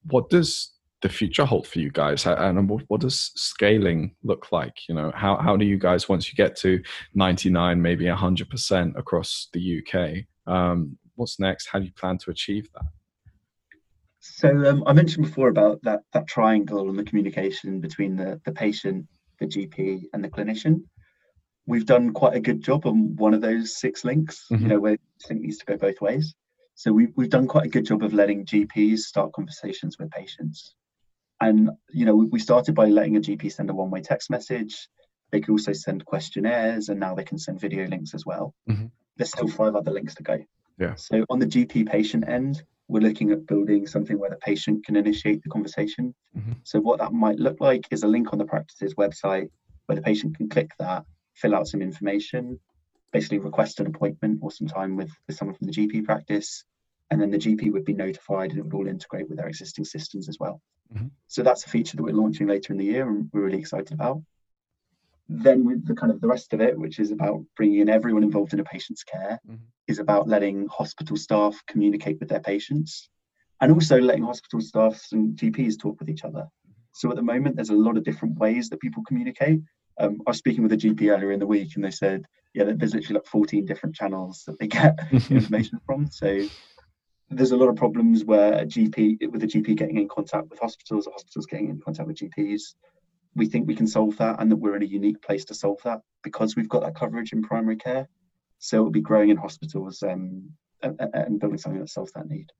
what 0.09 0.29
does 0.29 0.71
the 1.01 1.09
future 1.09 1.45
hold 1.45 1.67
for 1.67 1.79
you 1.79 1.91
guys? 1.91 2.25
And 2.25 2.69
what 2.69 3.01
does 3.01 3.31
scaling 3.35 4.15
look 4.23 4.51
like? 4.51 4.87
You 4.87 4.95
know, 4.95 5.11
how, 5.13 5.37
how 5.37 5.57
do 5.57 5.65
you 5.65 5.77
guys, 5.77 6.07
once 6.07 6.31
you 6.31 6.35
get 6.35 6.55
to 6.57 6.81
99, 7.13 7.81
maybe 7.81 8.05
100% 8.05 8.97
across 8.97 9.47
the 9.53 9.81
UK, 9.81 10.25
um, 10.51 10.97
what's 11.15 11.39
next? 11.39 11.67
How 11.67 11.79
do 11.79 11.85
you 11.85 11.93
plan 11.93 12.17
to 12.19 12.31
achieve 12.31 12.69
that? 12.73 12.85
So 14.41 14.49
um, 14.67 14.83
I 14.87 14.93
mentioned 14.93 15.27
before 15.27 15.49
about 15.49 15.83
that 15.83 16.01
that 16.13 16.25
triangle 16.25 16.89
and 16.89 16.97
the 16.97 17.03
communication 17.03 17.79
between 17.79 18.15
the, 18.15 18.41
the 18.43 18.51
patient, 18.51 19.05
the 19.39 19.45
GP, 19.45 20.05
and 20.13 20.23
the 20.23 20.29
clinician. 20.29 20.81
We've 21.67 21.85
done 21.85 22.11
quite 22.11 22.35
a 22.35 22.39
good 22.39 22.59
job 22.59 22.87
on 22.87 23.15
one 23.17 23.35
of 23.35 23.41
those 23.41 23.77
six 23.77 24.03
links. 24.03 24.47
Mm-hmm. 24.51 24.63
You 24.63 24.69
know, 24.69 24.79
where 24.79 24.93
it 24.93 25.01
needs 25.29 25.59
to 25.59 25.65
go 25.65 25.77
both 25.77 26.01
ways. 26.01 26.33
So 26.73 26.91
we've 26.91 27.13
we've 27.15 27.29
done 27.29 27.47
quite 27.47 27.67
a 27.67 27.69
good 27.69 27.85
job 27.85 28.01
of 28.01 28.15
letting 28.15 28.47
GPs 28.47 29.01
start 29.01 29.31
conversations 29.33 29.99
with 29.99 30.09
patients. 30.09 30.73
And 31.39 31.69
you 31.91 32.07
know, 32.07 32.15
we 32.15 32.39
started 32.39 32.73
by 32.73 32.87
letting 32.87 33.17
a 33.17 33.21
GP 33.21 33.51
send 33.51 33.69
a 33.69 33.75
one-way 33.75 34.01
text 34.01 34.31
message. 34.31 34.89
They 35.31 35.39
could 35.39 35.51
also 35.51 35.73
send 35.73 36.03
questionnaires, 36.03 36.89
and 36.89 36.99
now 36.99 37.13
they 37.13 37.25
can 37.25 37.37
send 37.37 37.61
video 37.61 37.85
links 37.85 38.15
as 38.15 38.25
well. 38.25 38.55
Mm-hmm. 38.67 38.87
There's 39.17 39.29
still 39.29 39.47
five 39.47 39.75
other 39.75 39.91
links 39.91 40.15
to 40.15 40.23
go. 40.23 40.39
Yeah. 40.79 40.95
So 40.95 41.25
on 41.29 41.37
the 41.37 41.45
GP 41.45 41.87
patient 41.87 42.27
end, 42.27 42.63
we're 42.91 42.99
looking 42.99 43.31
at 43.31 43.47
building 43.47 43.87
something 43.87 44.19
where 44.19 44.29
the 44.29 44.35
patient 44.35 44.85
can 44.85 44.97
initiate 44.97 45.41
the 45.43 45.49
conversation. 45.49 46.13
Mm-hmm. 46.37 46.51
So 46.63 46.81
what 46.81 46.99
that 46.99 47.13
might 47.13 47.39
look 47.39 47.61
like 47.61 47.87
is 47.89 48.03
a 48.03 48.07
link 48.07 48.33
on 48.33 48.39
the 48.39 48.45
practice's 48.45 48.95
website 48.95 49.49
where 49.85 49.95
the 49.95 50.01
patient 50.01 50.35
can 50.35 50.49
click 50.49 50.71
that, 50.77 51.05
fill 51.35 51.55
out 51.55 51.67
some 51.67 51.81
information, 51.81 52.59
basically 53.13 53.39
request 53.39 53.79
an 53.79 53.87
appointment 53.87 54.39
or 54.41 54.51
some 54.51 54.67
time 54.67 54.97
with, 54.97 55.09
with 55.25 55.37
someone 55.37 55.55
from 55.55 55.67
the 55.67 55.73
GP 55.73 56.03
practice, 56.03 56.65
and 57.09 57.21
then 57.21 57.31
the 57.31 57.37
GP 57.37 57.71
would 57.71 57.85
be 57.85 57.93
notified 57.93 58.51
and 58.51 58.59
it 58.59 58.63
would 58.63 58.73
all 58.73 58.87
integrate 58.87 59.29
with 59.29 59.37
their 59.37 59.47
existing 59.47 59.85
systems 59.85 60.27
as 60.27 60.37
well. 60.37 60.61
Mm-hmm. 60.93 61.07
So 61.29 61.43
that's 61.43 61.65
a 61.65 61.69
feature 61.69 61.95
that 61.95 62.03
we're 62.03 62.13
launching 62.13 62.47
later 62.47 62.73
in 62.73 62.79
the 62.79 62.85
year 62.85 63.07
and 63.07 63.29
we're 63.31 63.45
really 63.45 63.59
excited 63.59 63.93
about. 63.93 64.21
Then 65.33 65.65
with 65.65 65.87
the 65.87 65.95
kind 65.95 66.11
of 66.11 66.19
the 66.19 66.27
rest 66.27 66.51
of 66.53 66.59
it, 66.59 66.77
which 66.77 66.99
is 66.99 67.11
about 67.11 67.43
bringing 67.55 67.79
in 67.79 67.89
everyone 67.89 68.23
involved 68.23 68.53
in 68.53 68.59
a 68.59 68.65
patient's 68.65 69.03
care, 69.03 69.39
mm-hmm. 69.47 69.63
is 69.87 69.99
about 69.99 70.27
letting 70.27 70.67
hospital 70.67 71.15
staff 71.15 71.55
communicate 71.67 72.19
with 72.19 72.27
their 72.27 72.41
patients, 72.41 73.09
and 73.61 73.71
also 73.71 73.99
letting 73.99 74.23
hospital 74.23 74.59
staffs 74.59 75.13
and 75.13 75.37
GPs 75.37 75.79
talk 75.79 75.99
with 75.99 76.09
each 76.09 76.25
other. 76.25 76.47
So 76.93 77.09
at 77.09 77.15
the 77.15 77.21
moment, 77.21 77.55
there's 77.55 77.69
a 77.69 77.75
lot 77.75 77.95
of 77.95 78.03
different 78.03 78.37
ways 78.37 78.69
that 78.69 78.81
people 78.81 79.03
communicate. 79.07 79.61
Um, 79.99 80.21
I 80.27 80.31
was 80.31 80.37
speaking 80.37 80.63
with 80.63 80.73
a 80.73 80.77
GP 80.77 81.09
earlier 81.09 81.31
in 81.31 81.39
the 81.39 81.47
week, 81.47 81.75
and 81.75 81.83
they 81.83 81.91
said, 81.91 82.25
yeah, 82.53 82.65
there's 82.65 82.93
literally 82.93 83.19
like 83.19 83.27
14 83.27 83.65
different 83.65 83.95
channels 83.95 84.43
that 84.47 84.59
they 84.59 84.67
get 84.79 84.99
information 85.31 85.79
from. 85.85 86.07
So 86.07 86.45
there's 87.29 87.51
a 87.51 87.57
lot 87.57 87.69
of 87.69 87.77
problems 87.77 88.25
where 88.25 88.53
a 88.53 88.65
GP, 88.65 89.31
with 89.31 89.43
a 89.43 89.47
GP 89.47 89.77
getting 89.77 89.97
in 89.97 90.09
contact 90.09 90.49
with 90.49 90.59
hospitals, 90.59 91.07
or 91.07 91.13
hospitals 91.13 91.45
getting 91.45 91.69
in 91.69 91.79
contact 91.79 92.07
with 92.07 92.17
GPs 92.17 92.73
we 93.35 93.45
think 93.45 93.67
we 93.67 93.75
can 93.75 93.87
solve 93.87 94.17
that 94.17 94.39
and 94.39 94.51
that 94.51 94.57
we're 94.57 94.75
in 94.75 94.83
a 94.83 94.85
unique 94.85 95.21
place 95.21 95.45
to 95.45 95.53
solve 95.53 95.79
that 95.83 96.01
because 96.23 96.55
we've 96.55 96.69
got 96.69 96.83
that 96.83 96.95
coverage 96.95 97.33
in 97.33 97.41
primary 97.41 97.77
care. 97.77 98.07
So 98.59 98.77
it'll 98.77 98.91
be 98.91 99.01
growing 99.01 99.29
in 99.29 99.37
hospitals 99.37 100.03
um, 100.03 100.49
and, 100.83 100.99
and, 100.99 101.39
building 101.39 101.57
something 101.57 101.79
that 101.79 101.89
solves 101.89 102.11
that 102.13 102.27
need. 102.27 102.51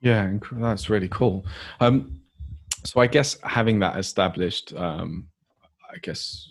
Yeah, 0.00 0.32
that's 0.52 0.88
really 0.88 1.08
cool. 1.08 1.46
Um, 1.80 2.20
so 2.84 3.00
I 3.00 3.06
guess 3.06 3.38
having 3.42 3.80
that 3.80 3.98
established, 3.98 4.72
um, 4.74 5.28
I 5.92 5.98
guess, 6.02 6.48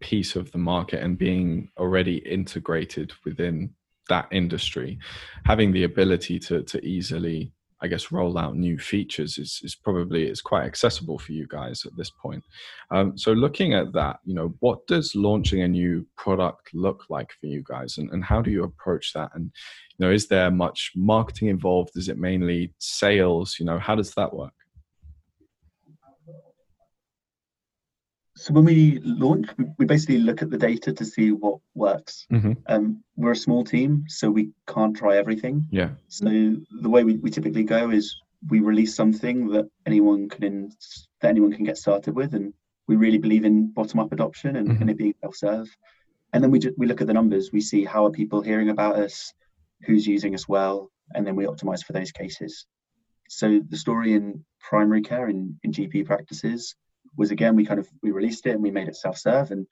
piece 0.00 0.36
of 0.36 0.50
the 0.52 0.58
market 0.58 1.02
and 1.02 1.18
being 1.18 1.70
already 1.78 2.18
integrated 2.18 3.12
within 3.24 3.74
that 4.08 4.28
industry, 4.30 4.98
having 5.44 5.72
the 5.72 5.84
ability 5.84 6.38
to 6.38 6.62
to 6.62 6.84
easily 6.84 7.52
I 7.80 7.86
guess 7.86 8.10
roll 8.10 8.36
out 8.38 8.56
new 8.56 8.78
features 8.78 9.38
is, 9.38 9.60
is 9.62 9.74
probably 9.74 10.28
is 10.28 10.40
quite 10.40 10.64
accessible 10.64 11.18
for 11.18 11.32
you 11.32 11.46
guys 11.48 11.84
at 11.86 11.96
this 11.96 12.10
point. 12.10 12.42
Um, 12.90 13.16
so 13.16 13.32
looking 13.32 13.74
at 13.74 13.92
that, 13.92 14.18
you 14.24 14.34
know, 14.34 14.54
what 14.60 14.86
does 14.86 15.14
launching 15.14 15.62
a 15.62 15.68
new 15.68 16.06
product 16.16 16.74
look 16.74 17.04
like 17.08 17.30
for 17.40 17.46
you 17.46 17.62
guys, 17.66 17.98
and, 17.98 18.10
and 18.10 18.24
how 18.24 18.42
do 18.42 18.50
you 18.50 18.64
approach 18.64 19.12
that? 19.14 19.30
And 19.34 19.50
you 19.96 20.06
know, 20.06 20.12
is 20.12 20.28
there 20.28 20.50
much 20.50 20.92
marketing 20.96 21.48
involved? 21.48 21.90
Is 21.96 22.08
it 22.08 22.18
mainly 22.18 22.72
sales? 22.78 23.56
You 23.58 23.66
know, 23.66 23.78
how 23.78 23.94
does 23.94 24.12
that 24.14 24.34
work? 24.34 24.52
So 28.38 28.54
when 28.54 28.64
we 28.64 29.00
launch, 29.02 29.48
we 29.78 29.84
basically 29.84 30.18
look 30.18 30.42
at 30.42 30.50
the 30.50 30.56
data 30.56 30.92
to 30.92 31.04
see 31.04 31.32
what 31.32 31.58
works. 31.74 32.24
Mm-hmm. 32.32 32.52
Um, 32.68 33.02
we're 33.16 33.32
a 33.32 33.36
small 33.36 33.64
team, 33.64 34.04
so 34.06 34.30
we 34.30 34.50
can't 34.68 34.96
try 34.96 35.16
everything. 35.16 35.66
Yeah. 35.72 35.90
So 36.06 36.24
the 36.26 36.88
way 36.88 37.02
we, 37.02 37.16
we 37.16 37.30
typically 37.30 37.64
go 37.64 37.90
is 37.90 38.14
we 38.48 38.60
release 38.60 38.94
something 38.94 39.48
that 39.48 39.68
anyone 39.86 40.28
can 40.28 40.44
in, 40.44 40.72
that 41.20 41.30
anyone 41.30 41.52
can 41.52 41.64
get 41.64 41.78
started 41.78 42.14
with, 42.14 42.32
and 42.34 42.54
we 42.86 42.94
really 42.94 43.18
believe 43.18 43.44
in 43.44 43.72
bottom 43.72 43.98
up 43.98 44.12
adoption 44.12 44.54
and, 44.54 44.68
mm-hmm. 44.68 44.82
and 44.82 44.90
it 44.90 44.96
being 44.96 45.14
self 45.20 45.34
serve. 45.34 45.68
And 46.32 46.40
then 46.42 46.52
we 46.52 46.60
just, 46.60 46.78
we 46.78 46.86
look 46.86 47.00
at 47.00 47.08
the 47.08 47.14
numbers. 47.14 47.50
We 47.52 47.60
see 47.60 47.84
how 47.84 48.06
are 48.06 48.10
people 48.10 48.40
hearing 48.40 48.70
about 48.70 49.00
us, 49.00 49.34
who's 49.82 50.06
using 50.06 50.34
us 50.34 50.46
well, 50.46 50.92
and 51.12 51.26
then 51.26 51.34
we 51.34 51.46
optimize 51.46 51.82
for 51.82 51.92
those 51.92 52.12
cases. 52.12 52.66
So 53.28 53.60
the 53.68 53.76
story 53.76 54.12
in 54.12 54.44
primary 54.60 55.02
care 55.02 55.28
in, 55.28 55.58
in 55.64 55.72
GP 55.72 56.06
practices 56.06 56.76
was 57.18 57.32
again 57.32 57.56
we 57.56 57.66
kind 57.66 57.80
of 57.80 57.88
we 58.02 58.12
released 58.12 58.46
it 58.46 58.52
and 58.52 58.62
we 58.62 58.70
made 58.70 58.88
it 58.88 58.96
self-serve. 58.96 59.50
And 59.50 59.66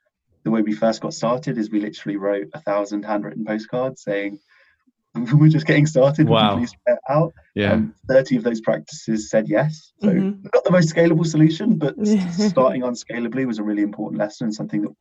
the 0.44 0.50
way 0.50 0.60
we 0.60 0.74
first 0.74 1.00
got 1.00 1.14
started 1.14 1.56
is 1.56 1.70
we 1.70 1.80
literally 1.80 2.16
wrote 2.16 2.48
a 2.52 2.60
thousand 2.60 3.04
handwritten 3.04 3.44
postcards 3.44 4.02
saying 4.02 4.38
we're 5.32 5.48
just 5.48 5.66
getting 5.66 5.86
started. 5.86 6.28
Wow. 6.28 6.62
out? 7.08 7.32
Yeah. 7.54 7.72
Um, 7.72 7.94
30 8.08 8.36
of 8.36 8.42
those 8.42 8.60
practices 8.60 9.30
said 9.30 9.48
yes. 9.48 9.92
So 10.02 10.08
mm-hmm. 10.08 10.46
not 10.52 10.64
the 10.64 10.70
most 10.70 10.94
scalable 10.94 11.26
solution 11.26 11.78
but 11.78 11.94
starting 12.32 12.82
unscalably 12.82 13.46
was 13.46 13.58
a 13.58 13.62
really 13.62 13.82
important 13.82 14.18
lesson 14.18 14.46
and 14.46 14.54
something 14.54 14.82
that 14.82 14.92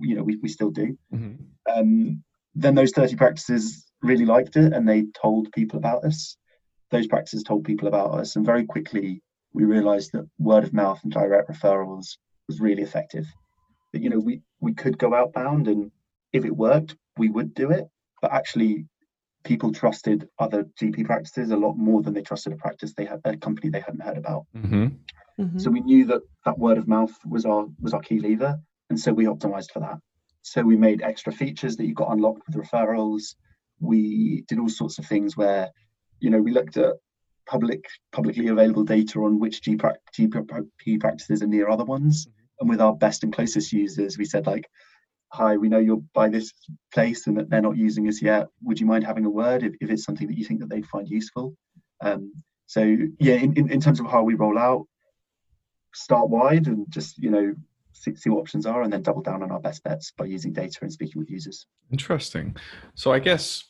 you 0.00 0.16
know 0.16 0.24
we, 0.24 0.38
we 0.42 0.48
still 0.48 0.70
do. 0.70 0.98
Mm-hmm. 1.14 1.78
um, 1.78 2.24
then 2.54 2.74
those 2.74 2.92
30 2.92 3.16
practices 3.16 3.86
really 4.02 4.26
liked 4.26 4.56
it 4.56 4.72
and 4.72 4.86
they 4.88 5.06
told 5.14 5.52
people 5.52 5.78
about 5.78 6.04
us. 6.04 6.36
Those 6.90 7.06
practices 7.06 7.42
told 7.42 7.64
people 7.64 7.88
about 7.88 8.18
us 8.18 8.36
and 8.36 8.44
very 8.44 8.66
quickly 8.66 9.22
we 9.52 9.64
realized 9.64 10.12
that 10.12 10.28
word 10.38 10.64
of 10.64 10.72
mouth 10.72 11.00
and 11.02 11.12
direct 11.12 11.50
referrals 11.50 12.16
was 12.48 12.60
really 12.60 12.82
effective. 12.82 13.26
That 13.92 14.02
you 14.02 14.10
know 14.10 14.18
we 14.18 14.42
we 14.60 14.74
could 14.74 14.98
go 14.98 15.14
outbound 15.14 15.68
and 15.68 15.90
if 16.32 16.44
it 16.44 16.56
worked, 16.56 16.96
we 17.18 17.28
would 17.28 17.54
do 17.54 17.70
it. 17.70 17.86
But 18.20 18.32
actually, 18.32 18.86
people 19.44 19.72
trusted 19.72 20.28
other 20.38 20.64
GP 20.80 21.04
practices 21.04 21.50
a 21.50 21.56
lot 21.56 21.76
more 21.76 22.02
than 22.02 22.14
they 22.14 22.22
trusted 22.22 22.52
a 22.52 22.56
practice 22.56 22.94
they 22.94 23.04
had 23.04 23.20
a 23.24 23.36
company 23.36 23.70
they 23.70 23.80
hadn't 23.80 24.02
heard 24.02 24.16
about. 24.16 24.46
Mm-hmm. 24.56 24.86
Mm-hmm. 25.40 25.58
So 25.58 25.70
we 25.70 25.80
knew 25.80 26.04
that 26.06 26.22
that 26.44 26.58
word 26.58 26.78
of 26.78 26.88
mouth 26.88 27.12
was 27.28 27.44
our 27.44 27.66
was 27.80 27.94
our 27.94 28.00
key 28.00 28.20
lever, 28.20 28.58
and 28.90 28.98
so 28.98 29.12
we 29.12 29.24
optimized 29.24 29.70
for 29.72 29.80
that. 29.80 29.98
So 30.42 30.62
we 30.62 30.76
made 30.76 31.02
extra 31.02 31.32
features 31.32 31.76
that 31.76 31.86
you 31.86 31.94
got 31.94 32.12
unlocked 32.12 32.42
with 32.46 32.56
referrals. 32.56 33.34
We 33.80 34.44
did 34.48 34.58
all 34.58 34.68
sorts 34.68 34.98
of 34.98 35.06
things 35.06 35.36
where, 35.36 35.70
you 36.20 36.30
know, 36.30 36.40
we 36.40 36.52
looked 36.52 36.76
at 36.76 36.96
public 37.46 37.84
publicly 38.12 38.48
available 38.48 38.84
data 38.84 39.18
on 39.20 39.38
which 39.38 39.62
GP 39.62 41.00
practices 41.00 41.42
are 41.42 41.46
near 41.46 41.68
other 41.68 41.84
ones. 41.84 42.26
Mm-hmm. 42.26 42.38
And 42.60 42.70
with 42.70 42.80
our 42.80 42.94
best 42.94 43.24
and 43.24 43.32
closest 43.32 43.72
users, 43.72 44.18
we 44.18 44.24
said 44.24 44.46
like, 44.46 44.68
"Hi, 45.32 45.56
we 45.56 45.68
know 45.68 45.78
you're 45.78 46.02
by 46.14 46.28
this 46.28 46.52
place 46.92 47.26
and 47.26 47.36
that 47.38 47.50
they're 47.50 47.60
not 47.60 47.76
using 47.76 48.08
us 48.08 48.22
yet. 48.22 48.48
Would 48.62 48.80
you 48.80 48.86
mind 48.86 49.04
having 49.04 49.24
a 49.24 49.30
word 49.30 49.62
if, 49.62 49.74
if 49.80 49.90
it's 49.90 50.04
something 50.04 50.28
that 50.28 50.38
you 50.38 50.44
think 50.44 50.60
that 50.60 50.68
they'd 50.68 50.86
find 50.86 51.08
useful?" 51.08 51.56
Um, 52.00 52.32
so 52.66 52.80
yeah, 53.18 53.34
in, 53.34 53.56
in, 53.56 53.70
in 53.70 53.80
terms 53.80 54.00
of 54.00 54.06
how 54.06 54.22
we 54.22 54.34
roll 54.34 54.58
out, 54.58 54.86
start 55.94 56.30
wide 56.30 56.66
and 56.66 56.86
just 56.88 57.18
you 57.18 57.30
know 57.30 57.54
see, 57.92 58.14
see, 58.14 58.30
what 58.30 58.40
options 58.40 58.66
are, 58.66 58.82
and 58.82 58.92
then 58.92 59.02
double 59.02 59.22
down 59.22 59.42
on 59.42 59.50
our 59.50 59.60
best 59.60 59.82
bets 59.84 60.12
by 60.16 60.24
using 60.24 60.52
data 60.52 60.78
and 60.82 60.92
speaking 60.92 61.20
with 61.20 61.30
users. 61.30 61.66
Interesting. 61.90 62.56
So 62.94 63.12
I 63.12 63.18
guess 63.18 63.64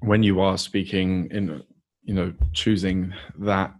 when 0.00 0.22
you 0.22 0.40
are 0.40 0.58
speaking 0.58 1.28
in 1.30 1.62
you 2.08 2.14
know 2.14 2.32
choosing 2.54 3.12
that 3.38 3.72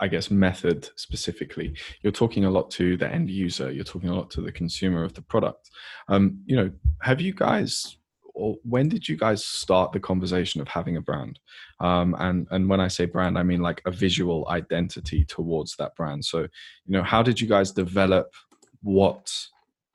I 0.00 0.08
guess 0.08 0.32
method 0.32 0.88
specifically, 0.96 1.74
you're 2.00 2.12
talking 2.12 2.44
a 2.46 2.50
lot 2.50 2.72
to 2.72 2.96
the 2.96 3.08
end 3.08 3.30
user. 3.30 3.70
You're 3.70 3.84
talking 3.84 4.08
a 4.08 4.14
lot 4.14 4.30
to 4.32 4.40
the 4.40 4.50
consumer 4.50 5.04
of 5.04 5.14
the 5.14 5.22
product. 5.22 5.70
Um, 6.08 6.40
you 6.44 6.56
know, 6.56 6.72
have 7.02 7.20
you 7.20 7.32
guys 7.32 7.98
or 8.34 8.56
when 8.64 8.88
did 8.88 9.06
you 9.06 9.16
guys 9.18 9.44
start 9.44 9.92
the 9.92 10.00
conversation 10.00 10.62
of 10.62 10.66
having 10.66 10.96
a 10.96 11.02
brand? 11.02 11.38
Um, 11.78 12.16
and 12.18 12.48
and 12.50 12.68
when 12.70 12.80
I 12.80 12.88
say 12.88 13.04
brand, 13.04 13.38
I 13.38 13.42
mean 13.42 13.60
like 13.60 13.82
a 13.84 13.90
visual 13.90 14.48
identity 14.48 15.24
towards 15.26 15.76
that 15.76 15.94
brand. 15.94 16.24
So, 16.24 16.40
you 16.40 16.48
know, 16.88 17.02
how 17.02 17.22
did 17.22 17.38
you 17.38 17.46
guys 17.46 17.70
develop 17.70 18.32
what 18.82 19.30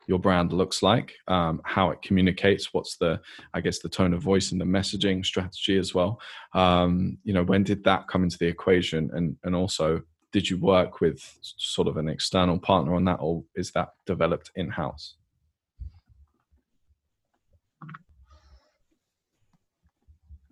your 0.07 0.19
brand 0.19 0.53
looks 0.53 0.81
like, 0.81 1.13
um, 1.27 1.61
how 1.63 1.91
it 1.91 2.01
communicates, 2.01 2.73
what's 2.73 2.97
the, 2.97 3.19
I 3.53 3.61
guess, 3.61 3.79
the 3.79 3.89
tone 3.89 4.13
of 4.13 4.21
voice 4.21 4.51
and 4.51 4.59
the 4.59 4.65
messaging 4.65 5.25
strategy 5.25 5.77
as 5.77 5.93
well. 5.93 6.19
Um, 6.53 7.17
you 7.23 7.33
know, 7.33 7.43
when 7.43 7.63
did 7.63 7.83
that 7.83 8.07
come 8.07 8.23
into 8.23 8.37
the 8.37 8.47
equation, 8.47 9.09
and 9.13 9.35
and 9.43 9.55
also 9.55 10.01
did 10.31 10.49
you 10.49 10.57
work 10.57 11.01
with 11.01 11.19
sort 11.41 11.87
of 11.87 11.97
an 11.97 12.09
external 12.09 12.57
partner 12.57 12.95
on 12.95 13.05
that, 13.05 13.19
or 13.19 13.43
is 13.55 13.71
that 13.71 13.89
developed 14.05 14.51
in 14.55 14.69
house? 14.69 15.15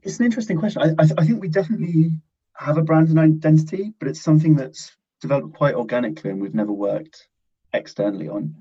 It's 0.03 0.19
an 0.19 0.25
interesting 0.25 0.59
question. 0.59 0.83
I, 0.83 1.01
I, 1.01 1.05
th- 1.05 1.19
I, 1.19 1.25
think 1.25 1.41
we 1.41 1.47
definitely 1.47 2.11
have 2.53 2.77
a 2.77 2.83
brand 2.83 3.09
and 3.09 3.17
identity, 3.17 3.91
but 3.99 4.07
it's 4.07 4.21
something 4.21 4.55
that's 4.55 4.95
developed 5.19 5.55
quite 5.55 5.73
organically 5.73 6.29
and 6.29 6.39
we've 6.39 6.53
never 6.53 6.71
worked 6.71 7.27
externally 7.73 8.29
on. 8.29 8.55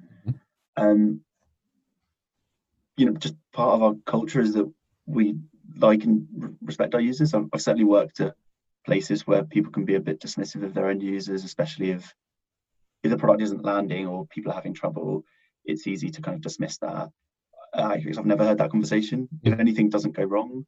Um, 0.76 1.20
you 2.96 3.06
know, 3.06 3.12
just 3.12 3.34
part 3.52 3.74
of 3.74 3.82
our 3.82 3.94
culture 4.06 4.40
is 4.40 4.54
that 4.54 4.72
we 5.06 5.36
like 5.76 6.04
and 6.04 6.56
respect 6.62 6.94
our 6.94 7.00
users. 7.00 7.34
I've, 7.34 7.46
I've 7.52 7.62
certainly 7.62 7.84
worked 7.84 8.20
at 8.20 8.34
places 8.86 9.26
where 9.26 9.44
people 9.44 9.72
can 9.72 9.84
be 9.84 9.96
a 9.96 10.00
bit 10.00 10.20
dismissive 10.20 10.62
of 10.62 10.74
their 10.74 10.90
end 10.90 11.02
users, 11.02 11.44
especially 11.44 11.90
if 11.90 12.14
if 13.02 13.10
the 13.10 13.18
product 13.18 13.42
isn't 13.42 13.64
landing 13.64 14.06
or 14.06 14.26
people 14.26 14.52
are 14.52 14.54
having 14.54 14.74
trouble. 14.74 15.24
It's 15.64 15.86
easy 15.86 16.10
to 16.10 16.22
kind 16.22 16.36
of 16.36 16.42
dismiss 16.42 16.78
that. 16.78 17.10
Uh, 17.72 17.96
I've 17.96 18.26
never 18.26 18.44
heard 18.44 18.58
that 18.58 18.70
conversation. 18.70 19.28
If 19.42 19.58
anything 19.58 19.90
doesn't 19.90 20.16
go 20.16 20.22
wrong, 20.22 20.64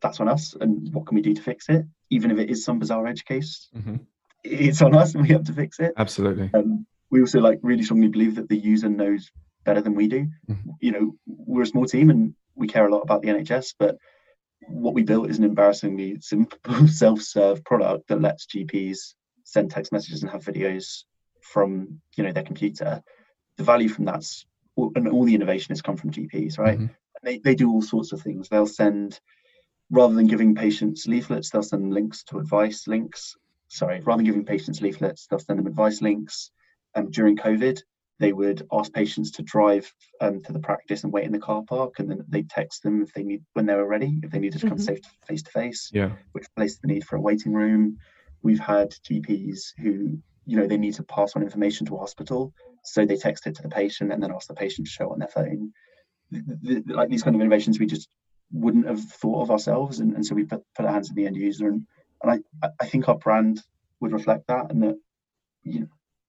that's 0.00 0.20
on 0.20 0.28
us 0.28 0.54
and 0.60 0.92
what 0.92 1.06
can 1.06 1.16
we 1.16 1.22
do 1.22 1.34
to 1.34 1.42
fix 1.42 1.68
it 1.68 1.84
even 2.10 2.30
if 2.30 2.38
it 2.38 2.50
is 2.50 2.64
some 2.64 2.78
bizarre 2.78 3.06
edge 3.06 3.24
case 3.24 3.68
mm-hmm. 3.76 3.96
it's 4.44 4.82
on 4.82 4.94
us 4.94 5.14
and 5.14 5.22
we 5.22 5.28
have 5.30 5.44
to 5.44 5.52
fix 5.52 5.80
it 5.80 5.92
absolutely 5.96 6.50
um, 6.54 6.86
we 7.10 7.20
also 7.20 7.40
like 7.40 7.58
really 7.62 7.82
strongly 7.82 8.08
believe 8.08 8.34
that 8.36 8.48
the 8.48 8.56
user 8.56 8.88
knows 8.88 9.30
better 9.64 9.80
than 9.80 9.94
we 9.94 10.08
do 10.08 10.26
mm-hmm. 10.48 10.70
you 10.80 10.92
know 10.92 11.14
we're 11.26 11.62
a 11.62 11.66
small 11.66 11.86
team 11.86 12.10
and 12.10 12.34
we 12.54 12.66
care 12.66 12.86
a 12.86 12.90
lot 12.90 13.02
about 13.02 13.22
the 13.22 13.28
nhs 13.28 13.74
but 13.78 13.96
what 14.68 14.94
we 14.94 15.02
built 15.02 15.30
is 15.30 15.38
an 15.38 15.44
embarrassingly 15.44 16.16
simple 16.20 16.86
self-serve 16.88 17.64
product 17.64 18.08
that 18.08 18.20
lets 18.20 18.46
gps 18.46 19.14
send 19.44 19.70
text 19.70 19.92
messages 19.92 20.22
and 20.22 20.30
have 20.30 20.44
videos 20.44 21.04
from 21.42 22.00
you 22.16 22.24
know 22.24 22.32
their 22.32 22.42
computer 22.42 23.02
the 23.56 23.64
value 23.64 23.88
from 23.88 24.04
that's 24.04 24.46
and 24.76 25.08
all 25.08 25.24
the 25.24 25.34
innovation 25.34 25.72
has 25.72 25.82
come 25.82 25.96
from 25.96 26.10
gps 26.10 26.58
right 26.58 26.78
mm-hmm. 26.78 26.92
they, 27.22 27.38
they 27.38 27.54
do 27.54 27.70
all 27.70 27.82
sorts 27.82 28.12
of 28.12 28.20
things 28.20 28.48
they'll 28.48 28.66
send 28.66 29.18
rather 29.90 30.14
than 30.14 30.26
giving 30.26 30.54
patients 30.54 31.06
leaflets, 31.06 31.50
they'll 31.50 31.62
send 31.62 31.92
links 31.92 32.22
to 32.24 32.38
advice 32.38 32.86
links. 32.86 33.36
Sorry, 33.68 34.00
rather 34.00 34.18
than 34.18 34.26
giving 34.26 34.44
patients 34.44 34.80
leaflets, 34.80 35.26
they'll 35.26 35.38
send 35.38 35.58
them 35.58 35.66
advice 35.66 36.00
links. 36.02 36.50
Um, 36.94 37.10
during 37.10 37.36
COVID, 37.36 37.80
they 38.20 38.32
would 38.32 38.66
ask 38.72 38.92
patients 38.92 39.30
to 39.32 39.42
drive 39.42 39.92
um, 40.20 40.42
to 40.42 40.52
the 40.52 40.58
practice 40.58 41.04
and 41.04 41.12
wait 41.12 41.24
in 41.24 41.32
the 41.32 41.38
car 41.38 41.62
park, 41.62 41.98
and 41.98 42.10
then 42.10 42.24
they 42.28 42.42
text 42.42 42.82
them 42.82 43.02
if 43.02 43.12
they 43.12 43.22
need 43.22 43.42
when 43.52 43.66
they 43.66 43.74
were 43.74 43.86
ready, 43.86 44.18
if 44.22 44.30
they 44.30 44.40
needed 44.40 44.60
to 44.60 44.68
come 44.68 44.78
mm-hmm. 44.78 44.94
face 45.26 45.42
to 45.42 45.50
face. 45.50 45.90
Yeah, 45.92 46.12
which 46.32 46.46
placed 46.56 46.82
the 46.82 46.88
need 46.88 47.04
for 47.04 47.16
a 47.16 47.20
waiting 47.20 47.52
room. 47.52 47.98
We've 48.42 48.60
had 48.60 48.90
GPs 49.08 49.72
who, 49.78 50.18
you 50.46 50.56
know, 50.56 50.66
they 50.66 50.76
need 50.76 50.94
to 50.94 51.02
pass 51.04 51.34
on 51.36 51.42
information 51.42 51.86
to 51.86 51.96
a 51.96 51.98
hospital, 51.98 52.52
so 52.84 53.04
they 53.04 53.16
text 53.16 53.46
it 53.46 53.54
to 53.56 53.62
the 53.62 53.68
patient 53.68 54.12
and 54.12 54.22
then 54.22 54.32
ask 54.32 54.48
the 54.48 54.54
patient 54.54 54.86
to 54.86 54.92
show 54.92 55.10
it 55.10 55.12
on 55.12 55.18
their 55.20 55.28
phone. 55.28 55.72
The, 56.30 56.82
the, 56.86 56.94
like 56.94 57.08
these 57.08 57.22
kind 57.22 57.36
of 57.36 57.40
innovations, 57.40 57.78
we 57.78 57.86
just 57.86 58.08
wouldn't 58.50 58.86
have 58.86 59.02
thought 59.02 59.42
of 59.42 59.50
ourselves, 59.50 60.00
and, 60.00 60.14
and 60.14 60.26
so 60.26 60.34
we 60.34 60.44
put, 60.44 60.62
put 60.74 60.86
our 60.86 60.92
hands 60.92 61.08
in 61.08 61.14
the 61.14 61.26
end 61.26 61.36
user, 61.36 61.68
and 61.68 61.86
and 62.22 62.44
I 62.62 62.68
I 62.80 62.86
think 62.86 63.08
our 63.08 63.16
brand 63.16 63.62
would 64.00 64.12
reflect 64.12 64.48
that, 64.48 64.72
and 64.72 64.82
that 64.82 64.98
you 65.62 65.80
know 65.80 65.88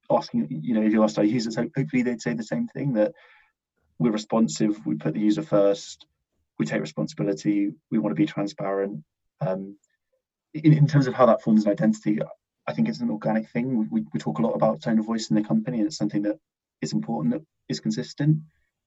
asking 0.09 0.47
you 0.49 0.73
know 0.73 0.81
if 0.81 0.91
you 0.91 1.03
asked 1.03 1.17
our 1.17 1.23
users, 1.23 1.55
hopefully 1.55 2.03
they'd 2.03 2.21
say 2.21 2.33
the 2.33 2.43
same 2.43 2.67
thing 2.67 2.93
that 2.93 3.13
we're 3.99 4.11
responsive, 4.11 4.85
we 4.85 4.95
put 4.95 5.13
the 5.13 5.19
user 5.19 5.41
first, 5.41 6.05
we 6.57 6.65
take 6.65 6.81
responsibility, 6.81 7.71
we 7.91 7.99
want 7.99 8.15
to 8.15 8.21
be 8.21 8.25
transparent. 8.25 9.03
Um, 9.41 9.77
in, 10.53 10.73
in 10.73 10.87
terms 10.87 11.07
of 11.07 11.13
how 11.13 11.25
that 11.27 11.41
forms 11.41 11.65
an 11.65 11.71
identity, 11.71 12.19
I 12.67 12.73
think 12.73 12.87
it's 12.87 13.01
an 13.01 13.11
organic 13.11 13.49
thing. 13.49 13.89
We, 13.91 14.05
we 14.13 14.19
talk 14.19 14.39
a 14.39 14.41
lot 14.41 14.53
about 14.53 14.81
tone 14.81 14.99
of 14.99 15.05
voice 15.05 15.29
in 15.29 15.35
the 15.35 15.43
company, 15.43 15.77
and 15.77 15.87
it's 15.87 15.97
something 15.97 16.23
that 16.23 16.37
is 16.81 16.93
important 16.93 17.33
that 17.33 17.45
is 17.67 17.79
consistent. 17.79 18.39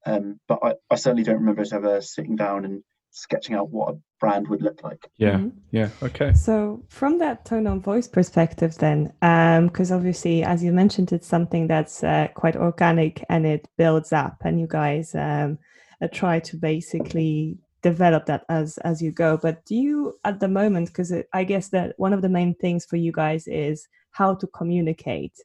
Um, 0.07 0.41
but 0.49 0.59
I, 0.63 0.75
I 0.91 0.97
certainly 0.97 1.23
don't 1.23 1.39
remember 1.39 1.63
us 1.63 1.73
ever 1.73 2.01
sitting 2.01 2.37
down 2.37 2.65
and 2.65 2.83
sketching 3.12 3.55
out 3.55 3.70
what 3.70 3.94
a 3.94 3.98
brand 4.18 4.48
would 4.48 4.62
look 4.62 4.83
like. 4.83 5.09
Yeah, 5.18 5.35
mm-hmm. 5.35 5.59
yeah, 5.70 5.90
okay. 6.03 6.33
So 6.33 6.83
from 6.88 7.18
that 7.18 7.44
tone 7.44 7.66
of 7.66 7.83
voice 7.83 8.09
perspective, 8.09 8.77
then, 8.79 9.12
because 9.20 9.92
um, 9.92 9.96
obviously, 9.96 10.42
as 10.42 10.64
you 10.64 10.72
mentioned, 10.72 11.12
it's 11.12 11.27
something 11.27 11.68
that's 11.68 12.03
uh, 12.03 12.29
quite 12.35 12.57
organic 12.57 13.25
and 13.29 13.46
it 13.46 13.68
builds 13.77 14.12
up, 14.12 14.37
and 14.44 14.59
you 14.59 14.66
guys 14.66 15.14
um, 15.14 15.59
uh, 16.01 16.09
try 16.12 16.40
to 16.40 16.57
basically 16.57 17.59
develop 17.83 18.27
that 18.27 18.44
as 18.48 18.79
as 18.79 19.01
you 19.03 19.12
go. 19.12 19.37
But 19.37 19.64
do 19.66 19.77
you, 19.77 20.14
at 20.25 20.40
the 20.40 20.48
moment, 20.48 20.88
because 20.88 21.12
I 21.33 21.44
guess 21.44 21.68
that 21.68 21.94
one 21.98 22.12
of 22.12 22.22
the 22.22 22.29
main 22.29 22.55
things 22.55 22.85
for 22.87 22.96
you 22.96 23.12
guys 23.12 23.46
is 23.46 23.87
how 24.11 24.35
to 24.35 24.46
communicate. 24.48 25.37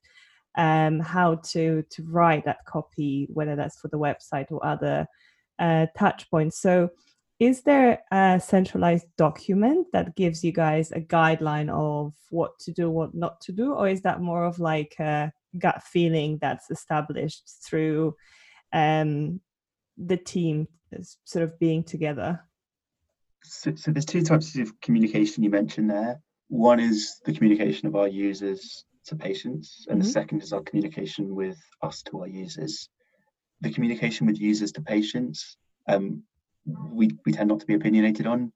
Um, 0.56 1.00
how 1.00 1.36
to 1.52 1.84
to 1.92 2.04
write 2.06 2.46
that 2.46 2.66
copy, 2.66 3.28
whether 3.32 3.56
that's 3.56 3.80
for 3.80 3.90
the 3.90 4.00
website 4.00 4.52
or 4.52 4.66
other 4.66 5.06
uh, 5.60 5.86
touch 5.96 6.28
points. 6.32 6.60
So 6.60 6.90
is 7.40 7.62
there 7.62 8.00
a 8.12 8.40
centralized 8.44 9.06
document 9.16 9.88
that 9.94 10.16
gives 10.16 10.44
you 10.44 10.52
guys 10.52 10.92
a 10.92 11.00
guideline 11.00 11.70
of 11.70 12.14
what 12.32 12.58
to 12.60 12.72
do 12.72 12.90
what 12.90 13.14
not 13.14 13.40
to 13.42 13.52
do? 13.52 13.74
Or 13.74 13.88
is 13.88 14.02
that 14.02 14.22
more 14.22 14.46
of 14.46 14.60
like 14.60 14.96
a 15.00 15.32
gut 15.58 15.84
feeling 15.84 16.40
that's 16.42 16.72
established 16.72 17.44
through 17.64 18.16
um, 18.74 19.40
the 19.98 20.18
team 20.18 20.68
sort 21.26 21.44
of 21.44 21.60
being 21.60 21.84
together? 21.84 22.42
So, 23.44 23.76
so 23.76 23.92
there's 23.92 24.06
two 24.06 24.24
types 24.24 24.58
of 24.58 24.80
communication 24.82 25.44
you 25.44 25.52
mentioned 25.52 25.92
there. 25.92 26.20
One 26.48 26.80
is 26.80 27.20
the 27.26 27.34
communication 27.34 27.88
of 27.88 27.96
our 27.96 28.08
users 28.08 28.84
to 29.06 29.16
patients 29.16 29.86
and 29.90 30.00
mm-hmm. 30.00 30.08
the 30.08 30.12
second 30.12 30.42
is 30.42 30.54
our 30.54 30.62
communication 30.62 31.36
with 31.36 31.58
us 31.84 32.02
to 32.04 32.22
our 32.22 32.28
users. 32.28 32.90
The 33.62 33.72
communication 33.72 34.26
with 34.26 34.40
users 34.40 34.72
to 34.74 34.82
patients 34.82 35.58
um, 35.88 36.24
we, 36.68 37.10
we 37.26 37.32
tend 37.32 37.50
not 37.50 37.60
to 37.62 37.66
be 37.66 37.76
opinionated 37.76 38.28
on. 38.28 38.52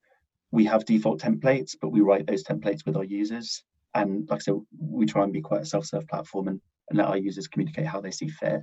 We 0.51 0.65
have 0.65 0.85
default 0.85 1.21
templates, 1.21 1.75
but 1.79 1.89
we 1.89 2.01
write 2.01 2.27
those 2.27 2.43
templates 2.43 2.85
with 2.85 2.97
our 2.97 3.03
users. 3.03 3.63
And 3.93 4.29
like 4.29 4.41
I 4.41 4.43
said, 4.43 4.55
we 4.79 5.05
try 5.05 5.23
and 5.23 5.33
be 5.33 5.41
quite 5.41 5.61
a 5.61 5.65
self-serve 5.65 6.07
platform 6.07 6.47
and, 6.47 6.61
and 6.89 6.97
let 6.97 7.07
our 7.07 7.17
users 7.17 7.47
communicate 7.47 7.85
how 7.85 8.01
they 8.01 8.11
see 8.11 8.27
fit. 8.27 8.61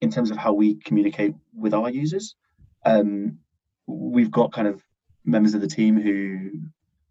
In 0.00 0.10
terms 0.10 0.30
of 0.30 0.36
how 0.36 0.52
we 0.52 0.76
communicate 0.76 1.34
with 1.56 1.74
our 1.74 1.90
users, 1.90 2.36
um, 2.84 3.38
we've 3.86 4.30
got 4.30 4.52
kind 4.52 4.68
of 4.68 4.82
members 5.24 5.54
of 5.54 5.60
the 5.60 5.68
team 5.68 6.00
who 6.00 6.50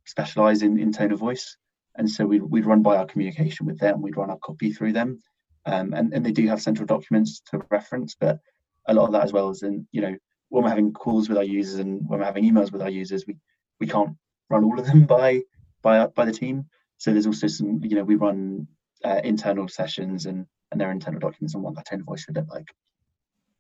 specialize 0.06 0.62
in, 0.62 0.80
in 0.80 0.92
tone 0.92 1.12
of 1.12 1.20
voice. 1.20 1.58
And 1.98 2.10
so 2.10 2.26
we'd, 2.26 2.44
we'd 2.44 2.66
run 2.66 2.82
by 2.82 2.98
our 2.98 3.06
communication 3.06 3.66
with 3.66 3.80
them, 3.80 4.02
we'd 4.02 4.18
run 4.18 4.30
our 4.30 4.38
copy 4.38 4.72
through 4.72 4.94
them. 4.94 5.20
Um, 5.66 5.94
and, 5.94 6.14
and 6.14 6.26
they 6.26 6.32
do 6.32 6.48
have 6.48 6.62
central 6.62 6.86
documents 6.86 7.42
to 7.52 7.62
reference, 7.70 8.16
but 8.18 8.40
a 8.88 8.94
lot 8.94 9.08
of 9.08 9.12
that 9.12 9.24
as 9.24 9.34
well 9.34 9.50
is 9.50 9.64
in, 9.64 9.86
you 9.92 10.02
know, 10.02 10.16
when 10.50 10.64
we're 10.64 10.70
having 10.70 10.94
calls 10.94 11.30
with 11.30 11.38
our 11.38 11.44
users 11.44 11.80
and 11.80 12.02
when 12.08 12.20
we're 12.20 12.26
having 12.26 12.46
emails 12.46 12.72
with 12.72 12.82
our 12.82 12.90
users, 12.90 13.26
we 13.28 13.36
we 13.80 13.88
can't 13.88 14.16
run 14.50 14.64
all 14.64 14.80
of 14.80 14.86
them 14.86 15.06
by 15.18 15.42
by 15.82 16.08
by 16.08 16.26
the 16.26 16.32
team. 16.32 16.66
So 16.98 17.12
there's 17.12 17.28
also 17.28 17.48
some, 17.48 17.80
you 17.84 17.96
know, 17.96 18.04
we 18.04 18.16
run 18.16 18.68
uh, 19.06 19.22
internal 19.24 19.68
sessions 19.68 20.26
and 20.26 20.46
and 20.72 20.82
their 20.82 20.92
internal 20.92 21.20
documents 21.20 21.54
and 21.54 21.64
what 21.64 21.76
that 21.76 21.86
tone 21.86 22.04
voice 22.04 22.22
should 22.22 22.36
look 22.36 22.50
like. 22.50 22.68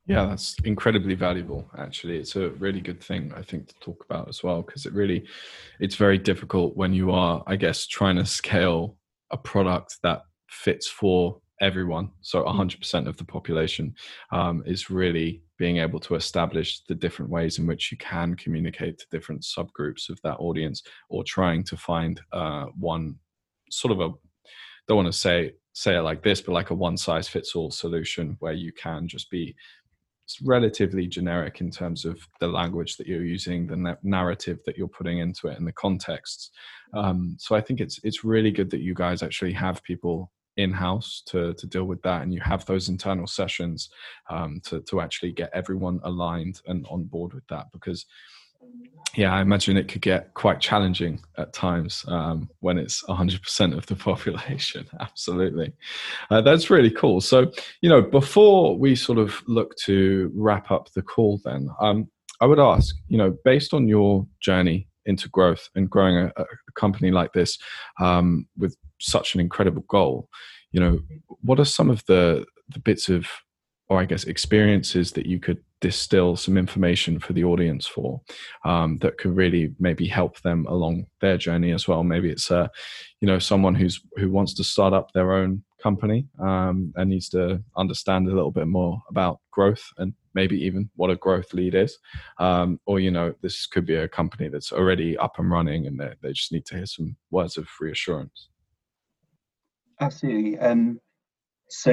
Yeah, 0.07 0.25
that's 0.25 0.55
incredibly 0.63 1.15
valuable. 1.15 1.69
Actually, 1.77 2.17
it's 2.17 2.37
a 2.37 2.49
really 2.51 2.79
good 2.79 3.03
thing 3.03 3.33
I 3.35 3.41
think 3.41 3.67
to 3.67 3.73
talk 3.81 4.05
about 4.09 4.29
as 4.29 4.41
well 4.41 4.61
because 4.61 4.85
it 4.85 4.93
really, 4.93 5.27
it's 5.81 5.95
very 5.95 6.17
difficult 6.17 6.77
when 6.77 6.93
you 6.93 7.11
are, 7.11 7.43
I 7.45 7.57
guess, 7.57 7.85
trying 7.85 8.15
to 8.15 8.25
scale 8.25 8.95
a 9.31 9.37
product 9.37 9.97
that 10.03 10.21
fits 10.49 10.87
for 10.87 11.41
everyone. 11.59 12.11
So 12.21 12.43
100% 12.43 12.79
mm. 12.79 13.07
of 13.07 13.17
the 13.17 13.25
population 13.25 13.95
um, 14.31 14.63
is 14.65 14.89
really 14.89 15.41
being 15.57 15.77
able 15.77 15.99
to 15.99 16.15
establish 16.15 16.81
the 16.87 16.95
different 16.95 17.31
ways 17.31 17.57
in 17.59 17.67
which 17.67 17.91
you 17.91 17.97
can 17.97 18.35
communicate 18.35 18.97
to 18.97 19.05
different 19.11 19.41
subgroups 19.41 20.09
of 20.09 20.19
that 20.23 20.37
audience 20.37 20.83
or 21.09 21.23
trying 21.23 21.63
to 21.63 21.75
find 21.77 22.21
uh, 22.31 22.65
one 22.77 23.15
sort 23.69 23.91
of 23.91 23.99
a 23.99 24.13
don't 24.87 24.97
want 24.97 25.07
to 25.07 25.13
say 25.13 25.51
say 25.73 25.97
it 25.97 26.01
like 26.01 26.23
this 26.23 26.41
but 26.41 26.53
like 26.53 26.69
a 26.69 26.73
one 26.73 26.95
size 26.95 27.27
fits 27.27 27.55
all 27.55 27.69
solution 27.69 28.37
where 28.39 28.53
you 28.53 28.71
can 28.71 29.07
just 29.07 29.29
be 29.29 29.53
relatively 30.43 31.07
generic 31.07 31.61
in 31.61 31.71
terms 31.71 32.03
of 32.03 32.19
the 32.39 32.47
language 32.47 32.97
that 32.97 33.07
you're 33.07 33.23
using 33.23 33.65
the 33.65 33.97
narrative 34.03 34.59
that 34.65 34.77
you're 34.77 34.87
putting 34.87 35.19
into 35.19 35.47
it 35.47 35.57
and 35.57 35.65
the 35.65 35.71
contexts. 35.71 36.51
Um, 36.93 37.35
so 37.37 37.55
i 37.55 37.61
think 37.61 37.81
it's 37.81 37.99
it's 38.03 38.23
really 38.23 38.51
good 38.51 38.69
that 38.71 38.81
you 38.81 38.93
guys 38.93 39.21
actually 39.21 39.53
have 39.53 39.83
people 39.83 40.31
in 40.57 40.73
house 40.73 41.23
to 41.27 41.53
to 41.53 41.67
deal 41.67 41.85
with 41.85 42.01
that, 42.01 42.23
and 42.23 42.33
you 42.33 42.41
have 42.41 42.65
those 42.65 42.89
internal 42.89 43.27
sessions 43.27 43.89
um, 44.29 44.59
to 44.65 44.81
to 44.81 45.01
actually 45.01 45.31
get 45.31 45.49
everyone 45.53 45.99
aligned 46.03 46.61
and 46.67 46.85
on 46.89 47.03
board 47.03 47.33
with 47.33 47.47
that 47.47 47.67
because 47.71 48.05
yeah, 49.15 49.33
I 49.33 49.41
imagine 49.41 49.77
it 49.77 49.87
could 49.87 50.01
get 50.01 50.33
quite 50.35 50.59
challenging 50.59 51.19
at 51.37 51.51
times 51.51 52.05
um, 52.07 52.49
when 52.59 52.77
it's 52.77 53.03
100% 53.03 53.75
of 53.75 53.85
the 53.87 53.95
population. 54.09 54.85
Absolutely. 54.99 55.73
Uh, 56.29 56.41
that's 56.41 56.69
really 56.69 56.91
cool. 56.91 57.19
So, 57.19 57.51
you 57.81 57.89
know, 57.89 58.01
before 58.01 58.77
we 58.77 58.95
sort 58.95 59.17
of 59.17 59.41
look 59.47 59.75
to 59.85 60.31
wrap 60.35 60.69
up 60.69 60.91
the 60.91 61.01
call, 61.01 61.41
then, 61.43 61.69
um, 61.79 62.09
I 62.39 62.45
would 62.45 62.59
ask, 62.59 62.95
you 63.07 63.17
know, 63.17 63.35
based 63.43 63.73
on 63.73 63.87
your 63.87 64.27
journey 64.39 64.86
into 65.07 65.29
growth 65.29 65.69
and 65.75 65.89
growing 65.89 66.17
a, 66.17 66.31
a 66.37 66.71
company 66.75 67.11
like 67.11 67.33
this 67.33 67.57
um, 67.99 68.47
with 68.57 68.75
such 68.99 69.33
an 69.33 69.41
incredible 69.41 69.83
goal, 69.89 70.29
you 70.71 70.79
know, 70.79 70.99
what 71.41 71.59
are 71.59 71.65
some 71.65 71.89
of 71.89 72.03
the, 72.05 72.45
the 72.69 72.79
bits 72.79 73.09
of 73.09 73.27
or 73.89 73.99
I 73.99 74.05
guess 74.05 74.25
experiences 74.25 75.11
that 75.13 75.25
you 75.25 75.39
could 75.39 75.63
distill 75.79 76.35
some 76.35 76.57
information 76.57 77.19
for 77.19 77.33
the 77.33 77.43
audience 77.43 77.85
for 77.85 78.21
um, 78.65 78.97
that 78.99 79.17
could 79.17 79.35
really 79.35 79.73
maybe 79.79 80.07
help 80.07 80.41
them 80.41 80.65
along 80.67 81.05
their 81.21 81.37
journey 81.37 81.71
as 81.71 81.87
well. 81.87 82.03
Maybe 82.03 82.29
it's 82.29 82.51
uh, 82.51 82.67
you 83.21 83.27
know 83.27 83.39
someone 83.39 83.75
who's 83.75 84.01
who 84.17 84.29
wants 84.29 84.53
to 84.55 84.63
start 84.63 84.93
up 84.93 85.11
their 85.13 85.33
own 85.33 85.63
company 85.81 86.27
um, 86.39 86.91
and 86.95 87.09
needs 87.09 87.29
to 87.29 87.63
understand 87.77 88.27
a 88.27 88.33
little 88.33 88.51
bit 88.51 88.67
more 88.67 89.01
about 89.09 89.39
growth 89.51 89.83
and 89.97 90.13
maybe 90.37 90.57
even 90.67 90.89
what 90.95 91.09
a 91.09 91.15
growth 91.15 91.51
lead 91.53 91.73
is, 91.75 91.97
um, 92.37 92.79
or 92.85 92.99
you 92.99 93.11
know 93.11 93.33
this 93.41 93.65
could 93.65 93.85
be 93.85 93.95
a 93.95 94.07
company 94.19 94.47
that's 94.49 94.71
already 94.71 95.17
up 95.17 95.39
and 95.39 95.49
running 95.51 95.87
and 95.87 95.99
they, 95.99 96.13
they 96.21 96.31
just 96.31 96.51
need 96.51 96.65
to 96.67 96.75
hear 96.75 96.85
some 96.85 97.17
words 97.31 97.57
of 97.57 97.67
reassurance. 97.81 98.49
Absolutely. 99.99 100.59
Um, 100.59 100.99
so 101.69 101.91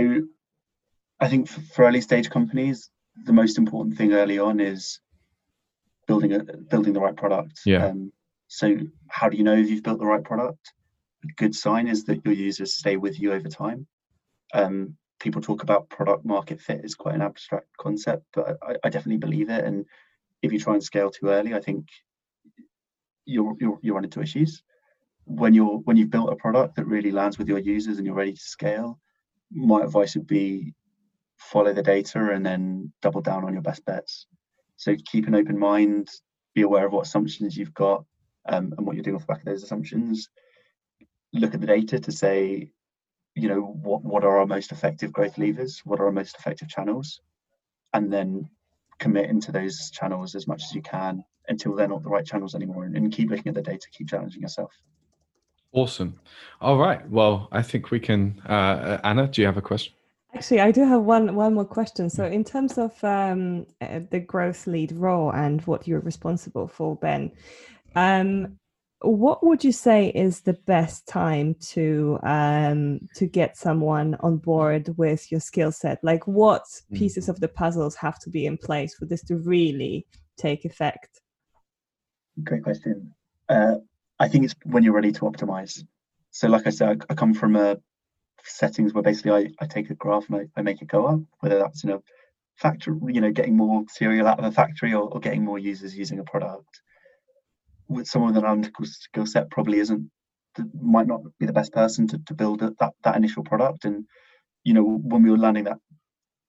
I 1.20 1.28
think 1.28 1.48
for 1.48 1.86
early 1.86 2.02
stage 2.02 2.28
companies, 2.28 2.90
the 3.24 3.32
most 3.32 3.56
important 3.58 3.96
thing 3.96 4.12
early 4.12 4.38
on 4.38 4.60
is 4.60 5.00
building 6.06 6.32
a 6.32 6.40
building 6.72 6.92
the 6.92 7.00
right 7.00 7.16
product. 7.16 7.60
Yeah. 7.64 7.86
Um, 7.86 8.12
so 8.48 8.76
how 9.08 9.28
do 9.28 9.36
you 9.38 9.44
know 9.44 9.56
if 9.56 9.68
you've 9.70 9.82
built 9.82 10.00
the 10.00 10.06
right 10.06 10.22
product? 10.22 10.72
A 11.24 11.32
good 11.36 11.54
sign 11.54 11.88
is 11.88 12.04
that 12.04 12.24
your 12.24 12.34
users 12.34 12.74
stay 12.74 12.96
with 12.96 13.18
you 13.18 13.32
over 13.32 13.48
time. 13.48 13.86
Um, 14.52 14.96
people 15.20 15.40
talk 15.40 15.62
about 15.62 15.88
product 15.88 16.24
market 16.24 16.60
fit 16.60 16.84
is 16.84 16.94
quite 16.94 17.14
an 17.14 17.22
abstract 17.22 17.68
concept, 17.78 18.24
but 18.32 18.58
I, 18.62 18.74
I, 18.84 18.88
definitely 18.88 19.18
believe 19.18 19.48
it. 19.48 19.64
And 19.64 19.86
if 20.42 20.52
you 20.52 20.58
try 20.58 20.74
and 20.74 20.82
scale 20.82 21.10
too 21.10 21.28
early, 21.28 21.54
I 21.54 21.60
think 21.60 21.88
you'll 23.24 23.56
you'll, 23.60 23.78
you'll 23.82 23.94
run 23.94 24.04
into 24.04 24.20
issues. 24.20 24.62
When 25.24 25.54
you're 25.54 25.78
when 25.78 25.96
you've 25.96 26.10
built 26.10 26.32
a 26.32 26.36
product 26.36 26.76
that 26.76 26.86
really 26.86 27.10
lands 27.10 27.38
with 27.38 27.48
your 27.48 27.58
users 27.58 27.96
and 27.96 28.06
you're 28.06 28.14
ready 28.14 28.32
to 28.32 28.40
scale, 28.40 28.98
my 29.50 29.82
advice 29.82 30.14
would 30.16 30.26
be 30.26 30.74
follow 31.36 31.72
the 31.72 31.82
data 31.82 32.30
and 32.30 32.44
then 32.44 32.92
double 33.02 33.20
down 33.20 33.44
on 33.44 33.52
your 33.52 33.62
best 33.62 33.84
bets. 33.84 34.26
So 34.76 34.94
keep 35.10 35.26
an 35.26 35.34
open 35.34 35.58
mind, 35.58 36.08
be 36.54 36.62
aware 36.62 36.86
of 36.86 36.92
what 36.92 37.06
assumptions 37.06 37.56
you've 37.56 37.74
got 37.74 38.04
um, 38.48 38.74
and 38.76 38.86
what 38.86 38.96
you're 38.96 39.02
doing 39.02 39.16
off 39.16 39.22
the 39.22 39.26
back 39.26 39.40
of 39.40 39.46
those 39.46 39.62
assumptions. 39.62 40.28
Look 41.32 41.54
at 41.54 41.60
the 41.60 41.66
data 41.66 41.98
to 41.98 42.12
say, 42.12 42.70
you 43.34 43.48
know, 43.48 43.60
what, 43.60 44.04
what 44.04 44.24
are 44.24 44.38
our 44.38 44.46
most 44.46 44.72
effective 44.72 45.12
growth 45.12 45.38
levers? 45.38 45.82
What 45.84 46.00
are 46.00 46.06
our 46.06 46.12
most 46.12 46.36
effective 46.38 46.68
channels? 46.68 47.20
And 47.92 48.12
then 48.12 48.48
commit 48.98 49.28
into 49.28 49.52
those 49.52 49.90
channels 49.90 50.34
as 50.34 50.46
much 50.46 50.62
as 50.64 50.74
you 50.74 50.82
can 50.82 51.24
until 51.48 51.74
they're 51.74 51.88
not 51.88 52.02
the 52.02 52.08
right 52.08 52.24
channels 52.24 52.54
anymore 52.54 52.84
and, 52.84 52.96
and 52.96 53.12
keep 53.12 53.30
looking 53.30 53.48
at 53.48 53.54
the 53.54 53.62
data, 53.62 53.86
keep 53.92 54.08
challenging 54.08 54.42
yourself. 54.42 54.72
Awesome. 55.72 56.20
All 56.60 56.78
right. 56.78 57.08
Well, 57.10 57.48
I 57.50 57.62
think 57.62 57.90
we 57.90 57.98
can. 57.98 58.40
Uh, 58.46 58.98
Anna, 59.02 59.26
do 59.26 59.42
you 59.42 59.46
have 59.46 59.56
a 59.56 59.62
question? 59.62 59.92
Actually, 60.32 60.60
I 60.60 60.70
do 60.70 60.84
have 60.84 61.02
one 61.02 61.34
one 61.34 61.54
more 61.54 61.64
question. 61.64 62.08
So, 62.08 62.24
in 62.24 62.44
terms 62.44 62.78
of 62.78 63.02
um, 63.02 63.66
uh, 63.80 64.00
the 64.10 64.20
growth 64.20 64.68
lead 64.68 64.92
role 64.92 65.32
and 65.32 65.60
what 65.62 65.88
you're 65.88 66.00
responsible 66.00 66.68
for, 66.68 66.94
Ben, 66.96 67.32
um, 67.96 68.56
what 69.06 69.44
would 69.44 69.64
you 69.64 69.72
say 69.72 70.08
is 70.08 70.40
the 70.40 70.52
best 70.52 71.06
time 71.06 71.54
to 71.72 72.18
um, 72.22 73.00
to 73.16 73.26
get 73.26 73.56
someone 73.56 74.16
on 74.20 74.38
board 74.38 74.94
with 74.96 75.30
your 75.30 75.40
skill 75.40 75.72
set? 75.72 75.98
Like, 76.02 76.26
what 76.26 76.62
mm. 76.62 76.98
pieces 76.98 77.28
of 77.28 77.40
the 77.40 77.48
puzzles 77.48 77.94
have 77.96 78.18
to 78.20 78.30
be 78.30 78.46
in 78.46 78.56
place 78.56 78.94
for 78.94 79.06
this 79.06 79.22
to 79.24 79.36
really 79.36 80.06
take 80.36 80.64
effect? 80.64 81.20
Great 82.42 82.62
question. 82.62 83.14
Uh, 83.48 83.76
I 84.18 84.28
think 84.28 84.44
it's 84.44 84.54
when 84.64 84.82
you're 84.82 84.94
ready 84.94 85.12
to 85.12 85.20
optimize. 85.20 85.84
So, 86.30 86.48
like 86.48 86.66
I 86.66 86.70
said, 86.70 87.04
I 87.08 87.14
come 87.14 87.34
from 87.34 87.56
a 87.56 87.78
settings 88.44 88.92
where 88.92 89.02
basically 89.02 89.32
I, 89.32 89.64
I 89.64 89.66
take 89.66 89.90
a 89.90 89.94
graph 89.94 90.28
and 90.28 90.36
I, 90.40 90.60
I 90.60 90.62
make 90.62 90.82
it 90.82 90.88
go 90.88 91.06
up, 91.06 91.20
whether 91.40 91.58
that's 91.58 91.84
in 91.84 91.90
a 91.90 92.02
factory, 92.56 92.98
you 93.08 93.20
know, 93.20 93.32
getting 93.32 93.56
more 93.56 93.84
cereal 93.88 94.26
out 94.26 94.38
of 94.38 94.44
a 94.44 94.52
factory 94.52 94.94
or, 94.94 95.08
or 95.08 95.20
getting 95.20 95.44
more 95.44 95.58
users 95.58 95.96
using 95.96 96.18
a 96.18 96.24
product. 96.24 96.80
With 97.88 98.06
someone 98.06 98.34
with 98.34 98.42
an 98.42 98.48
analytical 98.48 98.84
skill 98.86 99.26
set 99.26 99.50
probably 99.50 99.78
isn't 99.78 100.10
might 100.80 101.08
not 101.08 101.20
be 101.40 101.46
the 101.46 101.52
best 101.52 101.72
person 101.72 102.06
to, 102.06 102.18
to 102.26 102.34
build 102.34 102.60
that 102.60 102.92
that 103.02 103.16
initial 103.16 103.42
product. 103.44 103.84
And 103.84 104.06
you 104.62 104.74
know, 104.74 104.84
when 104.84 105.22
we 105.22 105.30
were 105.30 105.38
landing 105.38 105.64
that 105.64 105.78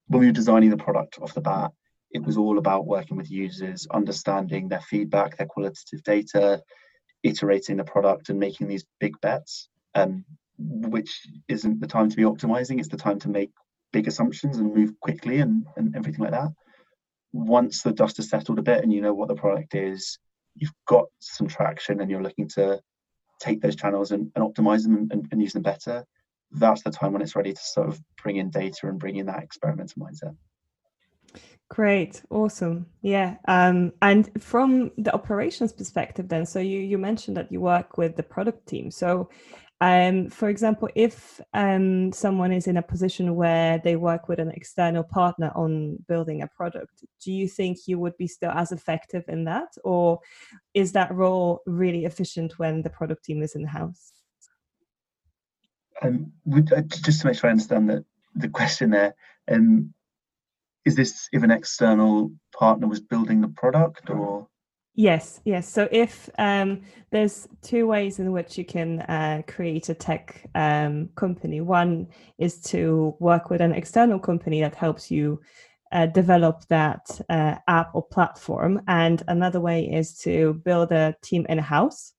when 0.07 0.21
we 0.21 0.27
were 0.27 0.31
designing 0.31 0.69
the 0.69 0.77
product 0.77 1.19
off 1.21 1.33
the 1.33 1.41
bat, 1.41 1.71
it 2.11 2.23
was 2.23 2.37
all 2.37 2.57
about 2.57 2.85
working 2.85 3.17
with 3.17 3.31
users, 3.31 3.87
understanding 3.91 4.67
their 4.67 4.81
feedback, 4.81 5.37
their 5.37 5.47
qualitative 5.47 6.03
data, 6.03 6.61
iterating 7.23 7.77
the 7.77 7.83
product 7.83 8.29
and 8.29 8.39
making 8.39 8.67
these 8.67 8.85
big 8.99 9.19
bets. 9.21 9.69
Um, 9.95 10.25
which 10.57 11.27
isn't 11.47 11.81
the 11.81 11.87
time 11.87 12.09
to 12.09 12.15
be 12.15 12.23
optimizing 12.23 12.79
it's 12.79 12.87
the 12.87 12.97
time 12.97 13.19
to 13.19 13.29
make 13.29 13.51
big 13.91 14.07
assumptions 14.07 14.57
and 14.57 14.73
move 14.73 14.97
quickly 14.99 15.39
and, 15.39 15.65
and 15.75 15.95
everything 15.95 16.21
like 16.21 16.31
that 16.31 16.49
once 17.33 17.81
the 17.81 17.91
dust 17.91 18.17
has 18.17 18.29
settled 18.29 18.59
a 18.59 18.63
bit 18.63 18.81
and 18.81 18.93
you 18.93 19.01
know 19.01 19.13
what 19.13 19.27
the 19.27 19.35
product 19.35 19.75
is 19.75 20.17
you've 20.55 20.73
got 20.87 21.05
some 21.19 21.47
traction 21.47 22.01
and 22.01 22.09
you're 22.09 22.23
looking 22.23 22.47
to 22.47 22.79
take 23.39 23.61
those 23.61 23.75
channels 23.75 24.11
and, 24.11 24.31
and 24.35 24.43
optimize 24.43 24.83
them 24.83 25.07
and, 25.11 25.27
and 25.31 25.41
use 25.41 25.53
them 25.53 25.61
better 25.61 26.05
that's 26.51 26.83
the 26.83 26.91
time 26.91 27.11
when 27.11 27.21
it's 27.21 27.35
ready 27.35 27.51
to 27.51 27.61
sort 27.61 27.87
of 27.87 27.99
bring 28.21 28.37
in 28.37 28.49
data 28.49 28.87
and 28.87 28.99
bring 28.99 29.17
in 29.17 29.25
that 29.25 29.43
experimental 29.43 30.01
mindset 30.01 30.35
Great, 31.67 32.21
awesome. 32.29 32.85
Yeah. 33.01 33.37
Um, 33.47 33.91
and 34.01 34.29
from 34.41 34.91
the 34.99 35.13
operations 35.13 35.73
perspective, 35.73 36.29
then, 36.29 36.45
so 36.45 36.59
you 36.59 36.79
you 36.79 36.99
mentioned 36.99 37.37
that 37.37 37.51
you 37.51 37.59
work 37.59 37.97
with 37.97 38.15
the 38.15 38.23
product 38.23 38.67
team. 38.67 38.91
So 38.91 39.29
um, 39.85 40.29
for 40.31 40.49
example, 40.49 40.89
if 40.95 41.39
um, 41.53 42.11
someone 42.11 42.51
is 42.51 42.65
in 42.65 42.77
a 42.77 42.81
position 42.81 43.35
where 43.35 43.77
they 43.77 43.95
work 43.95 44.27
with 44.27 44.39
an 44.39 44.49
external 44.49 45.03
partner 45.03 45.51
on 45.55 45.97
building 46.07 46.41
a 46.41 46.47
product, 46.47 47.03
do 47.23 47.31
you 47.31 47.47
think 47.47 47.77
you 47.85 47.99
would 47.99 48.17
be 48.17 48.25
still 48.25 48.49
as 48.49 48.71
effective 48.71 49.25
in 49.27 49.43
that? 49.43 49.67
Or 49.83 50.21
is 50.73 50.93
that 50.93 51.13
role 51.13 51.61
really 51.67 52.05
efficient 52.05 52.57
when 52.57 52.81
the 52.81 52.89
product 52.89 53.25
team 53.25 53.43
is 53.43 53.53
in 53.53 53.63
house? 53.63 54.11
Um, 56.01 56.31
uh, 56.51 56.81
just 56.81 57.21
to 57.21 57.27
make 57.27 57.37
sure 57.37 57.47
I 57.47 57.51
understand 57.51 57.87
the, 57.87 58.03
the 58.33 58.49
question 58.49 58.89
there, 58.89 59.13
um, 59.51 59.93
is 60.83 60.95
this 60.95 61.29
if 61.31 61.43
an 61.43 61.51
external 61.51 62.31
partner 62.57 62.87
was 62.87 63.01
building 63.01 63.39
the 63.39 63.49
product 63.49 64.09
or? 64.09 64.47
Yes, 64.97 65.41
yes. 65.43 65.67
So 65.67 65.89
if 65.91 66.29
um, 66.37 66.81
there's 67.11 67.49
two 67.61 67.85
ways 67.85 68.19
in 68.19 68.31
which 68.31 68.57
you 68.57 68.63
can 68.63 69.01
uh, 69.01 69.41
create 69.45 69.89
a 69.89 69.93
tech 69.93 70.41
um, 70.55 71.09
company. 71.15 71.59
One 71.59 72.07
is 72.37 72.61
to 72.71 73.13
work 73.19 73.49
with 73.49 73.59
an 73.59 73.73
external 73.73 74.19
company 74.19 74.61
that 74.61 74.73
helps 74.75 75.11
you 75.11 75.41
uh, 75.91 76.05
develop 76.07 76.63
that 76.69 77.05
uh, 77.29 77.55
app 77.67 77.91
or 77.93 78.03
platform, 78.03 78.81
and 78.87 79.21
another 79.27 79.59
way 79.59 79.85
is 79.85 80.17
to 80.19 80.53
build 80.65 80.91
a 80.91 81.15
team 81.21 81.45
in 81.49 81.57
house. 81.57 82.14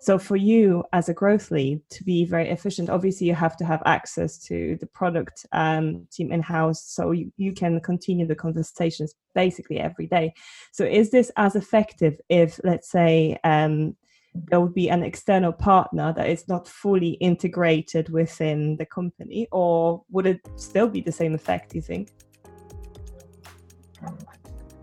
So 0.00 0.18
for 0.18 0.36
you 0.36 0.84
as 0.92 1.08
a 1.08 1.14
growth 1.14 1.50
lead 1.50 1.80
to 1.90 2.04
be 2.04 2.24
very 2.24 2.48
efficient, 2.48 2.90
obviously 2.90 3.26
you 3.26 3.34
have 3.34 3.56
to 3.58 3.64
have 3.64 3.82
access 3.84 4.38
to 4.46 4.76
the 4.80 4.86
product 4.86 5.46
um, 5.52 6.06
team 6.10 6.32
in 6.32 6.42
house, 6.42 6.82
so 6.82 7.12
you, 7.12 7.32
you 7.36 7.52
can 7.52 7.80
continue 7.80 8.26
the 8.26 8.34
conversations 8.34 9.14
basically 9.34 9.78
every 9.78 10.06
day. 10.06 10.32
So 10.72 10.84
is 10.84 11.10
this 11.10 11.30
as 11.36 11.54
effective 11.54 12.20
if, 12.28 12.58
let's 12.64 12.90
say, 12.90 13.38
um, 13.44 13.96
there 14.32 14.60
would 14.60 14.74
be 14.74 14.88
an 14.88 15.02
external 15.02 15.52
partner 15.52 16.12
that 16.16 16.28
is 16.28 16.46
not 16.46 16.68
fully 16.68 17.10
integrated 17.14 18.08
within 18.10 18.76
the 18.76 18.86
company, 18.86 19.48
or 19.50 20.04
would 20.10 20.26
it 20.26 20.40
still 20.56 20.88
be 20.88 21.00
the 21.00 21.12
same 21.12 21.34
effect? 21.34 21.72
Do 21.72 21.78
you 21.78 21.82
think? 21.82 22.10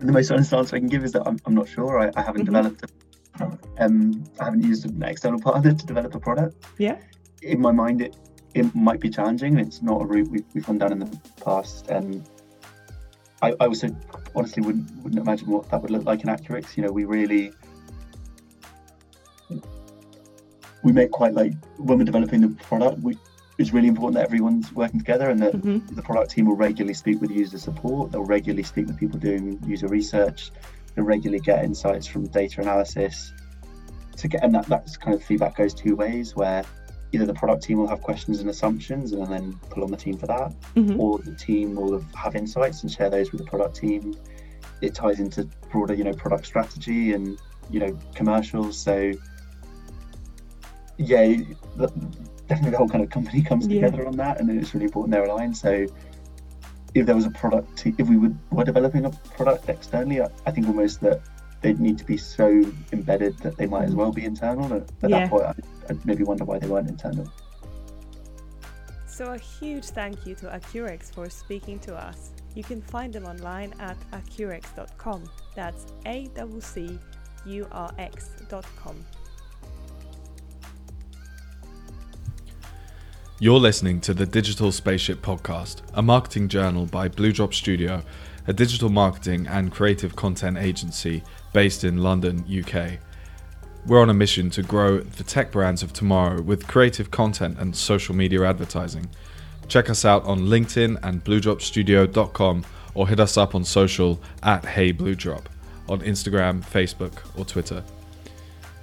The 0.00 0.12
most 0.12 0.30
honest 0.30 0.52
answer 0.52 0.76
I 0.76 0.78
can 0.78 0.88
give 0.88 1.02
is 1.02 1.12
that 1.12 1.26
I'm, 1.26 1.38
I'm 1.44 1.54
not 1.54 1.66
sure. 1.66 1.98
I, 1.98 2.12
I 2.14 2.22
haven't 2.22 2.42
mm-hmm. 2.42 2.54
developed 2.54 2.84
a 2.84 2.88
um, 3.78 4.24
I 4.40 4.44
haven't 4.44 4.64
used 4.64 4.84
an 4.86 5.02
external 5.02 5.40
partner 5.40 5.74
to 5.74 5.86
develop 5.86 6.14
a 6.14 6.20
product. 6.20 6.64
Yeah. 6.78 6.98
In 7.42 7.60
my 7.60 7.72
mind, 7.72 8.02
it 8.02 8.16
it 8.54 8.74
might 8.74 9.00
be 9.00 9.10
challenging. 9.10 9.58
It's 9.58 9.82
not 9.82 10.02
a 10.02 10.04
route 10.04 10.28
we've, 10.28 10.44
we've 10.54 10.66
gone 10.66 10.78
down 10.78 10.92
in 10.92 10.98
the 11.00 11.20
past. 11.44 11.90
Um, 11.90 12.24
I, 13.42 13.50
I 13.60 13.66
also 13.66 13.94
honestly 14.34 14.62
wouldn't 14.62 14.90
wouldn't 15.02 15.20
imagine 15.20 15.48
what 15.48 15.70
that 15.70 15.80
would 15.80 15.90
look 15.90 16.04
like 16.04 16.22
in 16.22 16.28
Accurx. 16.28 16.76
You 16.76 16.84
know, 16.84 16.92
we 16.92 17.04
really 17.04 17.52
we 20.82 20.92
make 20.92 21.10
quite 21.10 21.34
like 21.34 21.52
when 21.76 21.98
we're 21.98 22.04
developing 22.04 22.40
the 22.40 22.48
product, 22.48 23.00
we 23.00 23.16
it's 23.58 23.72
really 23.72 23.88
important 23.88 24.14
that 24.14 24.24
everyone's 24.24 24.72
working 24.72 25.00
together 25.00 25.30
and 25.30 25.40
that 25.40 25.52
mm-hmm. 25.52 25.94
the 25.94 26.02
product 26.02 26.30
team 26.30 26.46
will 26.46 26.54
regularly 26.54 26.94
speak 26.94 27.20
with 27.20 27.30
user 27.30 27.58
support. 27.58 28.12
They'll 28.12 28.24
regularly 28.24 28.62
speak 28.62 28.86
with 28.86 28.96
people 28.96 29.18
doing 29.18 29.60
user 29.66 29.88
research. 29.88 30.52
Regularly 31.02 31.40
get 31.40 31.64
insights 31.64 32.06
from 32.06 32.26
data 32.26 32.60
analysis. 32.60 33.32
To 34.16 34.28
get 34.28 34.42
and 34.42 34.54
that 34.54 34.66
that's 34.66 34.96
kind 34.96 35.14
of 35.14 35.22
feedback 35.22 35.56
goes 35.56 35.72
two 35.72 35.94
ways 35.94 36.34
where 36.34 36.64
either 37.12 37.24
the 37.24 37.34
product 37.34 37.62
team 37.62 37.78
will 37.78 37.86
have 37.86 38.02
questions 38.02 38.40
and 38.40 38.50
assumptions 38.50 39.12
and 39.12 39.26
then 39.32 39.58
pull 39.70 39.84
on 39.84 39.90
the 39.90 39.96
team 39.96 40.16
for 40.18 40.26
that, 40.26 40.52
mm-hmm. 40.74 41.00
or 41.00 41.18
the 41.18 41.34
team 41.34 41.74
will 41.74 42.04
have 42.14 42.36
insights 42.36 42.82
and 42.82 42.92
share 42.92 43.08
those 43.08 43.32
with 43.32 43.40
the 43.40 43.46
product 43.46 43.76
team. 43.76 44.14
It 44.80 44.94
ties 44.94 45.18
into 45.20 45.44
broader, 45.70 45.94
you 45.94 46.04
know, 46.04 46.12
product 46.12 46.46
strategy 46.46 47.12
and 47.12 47.38
you 47.70 47.80
know 47.80 47.98
commercials. 48.14 48.78
So 48.78 49.12
yeah, 50.98 51.36
definitely 52.48 52.70
the 52.70 52.78
whole 52.78 52.88
kind 52.88 53.04
of 53.04 53.10
company 53.10 53.42
comes 53.50 53.68
together 53.68 54.02
yeah. 54.02 54.08
on 54.08 54.16
that, 54.16 54.40
and 54.40 54.50
it's 54.50 54.74
really 54.74 54.86
important 54.86 55.12
they're 55.12 55.24
aligned. 55.24 55.56
So 55.56 55.86
if 56.98 57.06
there 57.06 57.14
was 57.14 57.26
a 57.26 57.30
product, 57.30 57.86
if 57.86 58.08
we 58.08 58.16
would, 58.16 58.36
were 58.50 58.64
developing 58.64 59.04
a 59.04 59.10
product 59.10 59.68
externally, 59.68 60.20
I, 60.20 60.28
I 60.46 60.50
think 60.50 60.66
almost 60.66 61.00
that 61.00 61.20
they'd 61.60 61.80
need 61.80 61.98
to 61.98 62.04
be 62.04 62.16
so 62.16 62.64
embedded 62.92 63.38
that 63.38 63.56
they 63.56 63.66
might 63.66 63.84
as 63.84 63.94
well 63.94 64.12
be 64.12 64.24
internal. 64.24 64.72
At, 64.72 64.82
at 65.02 65.10
yeah. 65.10 65.20
that 65.20 65.30
point, 65.30 65.44
I, 65.44 65.54
I'd 65.88 66.04
maybe 66.06 66.24
wonder 66.24 66.44
why 66.44 66.58
they 66.58 66.66
weren't 66.66 66.88
internal. 66.88 67.30
So 69.06 69.32
a 69.32 69.38
huge 69.38 69.86
thank 69.86 70.26
you 70.26 70.34
to 70.36 70.46
Accurx 70.46 71.12
for 71.12 71.28
speaking 71.28 71.80
to 71.80 71.96
us. 71.96 72.30
You 72.54 72.62
can 72.62 72.80
find 72.80 73.12
them 73.12 73.24
online 73.24 73.74
at 73.80 73.96
accurx.com. 74.12 75.28
That's 75.54 75.86
A 76.06 76.28
C 76.60 76.98
U 77.46 77.68
R 77.72 77.90
X.com. 77.98 79.04
You're 83.40 83.60
listening 83.60 84.00
to 84.00 84.14
the 84.14 84.26
Digital 84.26 84.72
Spaceship 84.72 85.22
Podcast, 85.22 85.82
a 85.94 86.02
marketing 86.02 86.48
journal 86.48 86.86
by 86.86 87.06
Blue 87.06 87.30
Drop 87.30 87.54
Studio, 87.54 88.02
a 88.48 88.52
digital 88.52 88.88
marketing 88.88 89.46
and 89.46 89.70
creative 89.70 90.16
content 90.16 90.58
agency 90.58 91.22
based 91.52 91.84
in 91.84 91.98
London, 91.98 92.44
UK. 92.50 92.98
We're 93.86 94.02
on 94.02 94.10
a 94.10 94.14
mission 94.14 94.50
to 94.50 94.64
grow 94.64 94.98
the 94.98 95.22
tech 95.22 95.52
brands 95.52 95.84
of 95.84 95.92
tomorrow 95.92 96.42
with 96.42 96.66
creative 96.66 97.12
content 97.12 97.60
and 97.60 97.76
social 97.76 98.12
media 98.12 98.42
advertising. 98.42 99.08
Check 99.68 99.88
us 99.88 100.04
out 100.04 100.24
on 100.24 100.46
LinkedIn 100.46 100.98
and 101.04 101.22
bluedropstudio.com 101.22 102.64
or 102.94 103.06
hit 103.06 103.20
us 103.20 103.36
up 103.36 103.54
on 103.54 103.62
social 103.62 104.20
at 104.42 104.64
Hey 104.64 104.90
Blue 104.90 105.14
Drop 105.14 105.48
on 105.88 106.00
Instagram, 106.00 106.64
Facebook, 106.64 107.12
or 107.38 107.44
Twitter. 107.44 107.84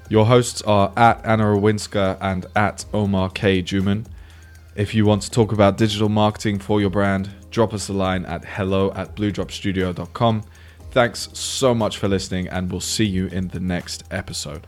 Your 0.08 0.26
hosts 0.26 0.62
are 0.62 0.94
at 0.96 1.26
Anna 1.26 1.44
Rawinska 1.44 2.18
and 2.22 2.46
at 2.56 2.86
Omar 2.94 3.32
K. 3.32 3.62
Juman. 3.62 4.06
If 4.76 4.94
you 4.94 5.06
want 5.06 5.22
to 5.22 5.32
talk 5.32 5.54
about 5.54 5.78
digital 5.78 6.10
marketing 6.10 6.60
for 6.60 6.82
your 6.82 6.90
brand, 6.90 7.30
drop 7.50 7.74
us 7.74 7.88
a 7.88 7.94
line 7.94 8.26
at 8.26 8.44
hello 8.44 8.92
at 8.92 9.16
bluedropstudio.com. 9.16 10.44
Thanks 10.92 11.30
so 11.32 11.74
much 11.74 11.98
for 11.98 12.10
listening, 12.10 12.50
and 12.50 12.70
we'll 12.70 12.82
see 12.82 13.06
you 13.06 13.28
in 13.28 13.48
the 13.48 13.62
next 13.62 14.04
episode. 14.12 14.68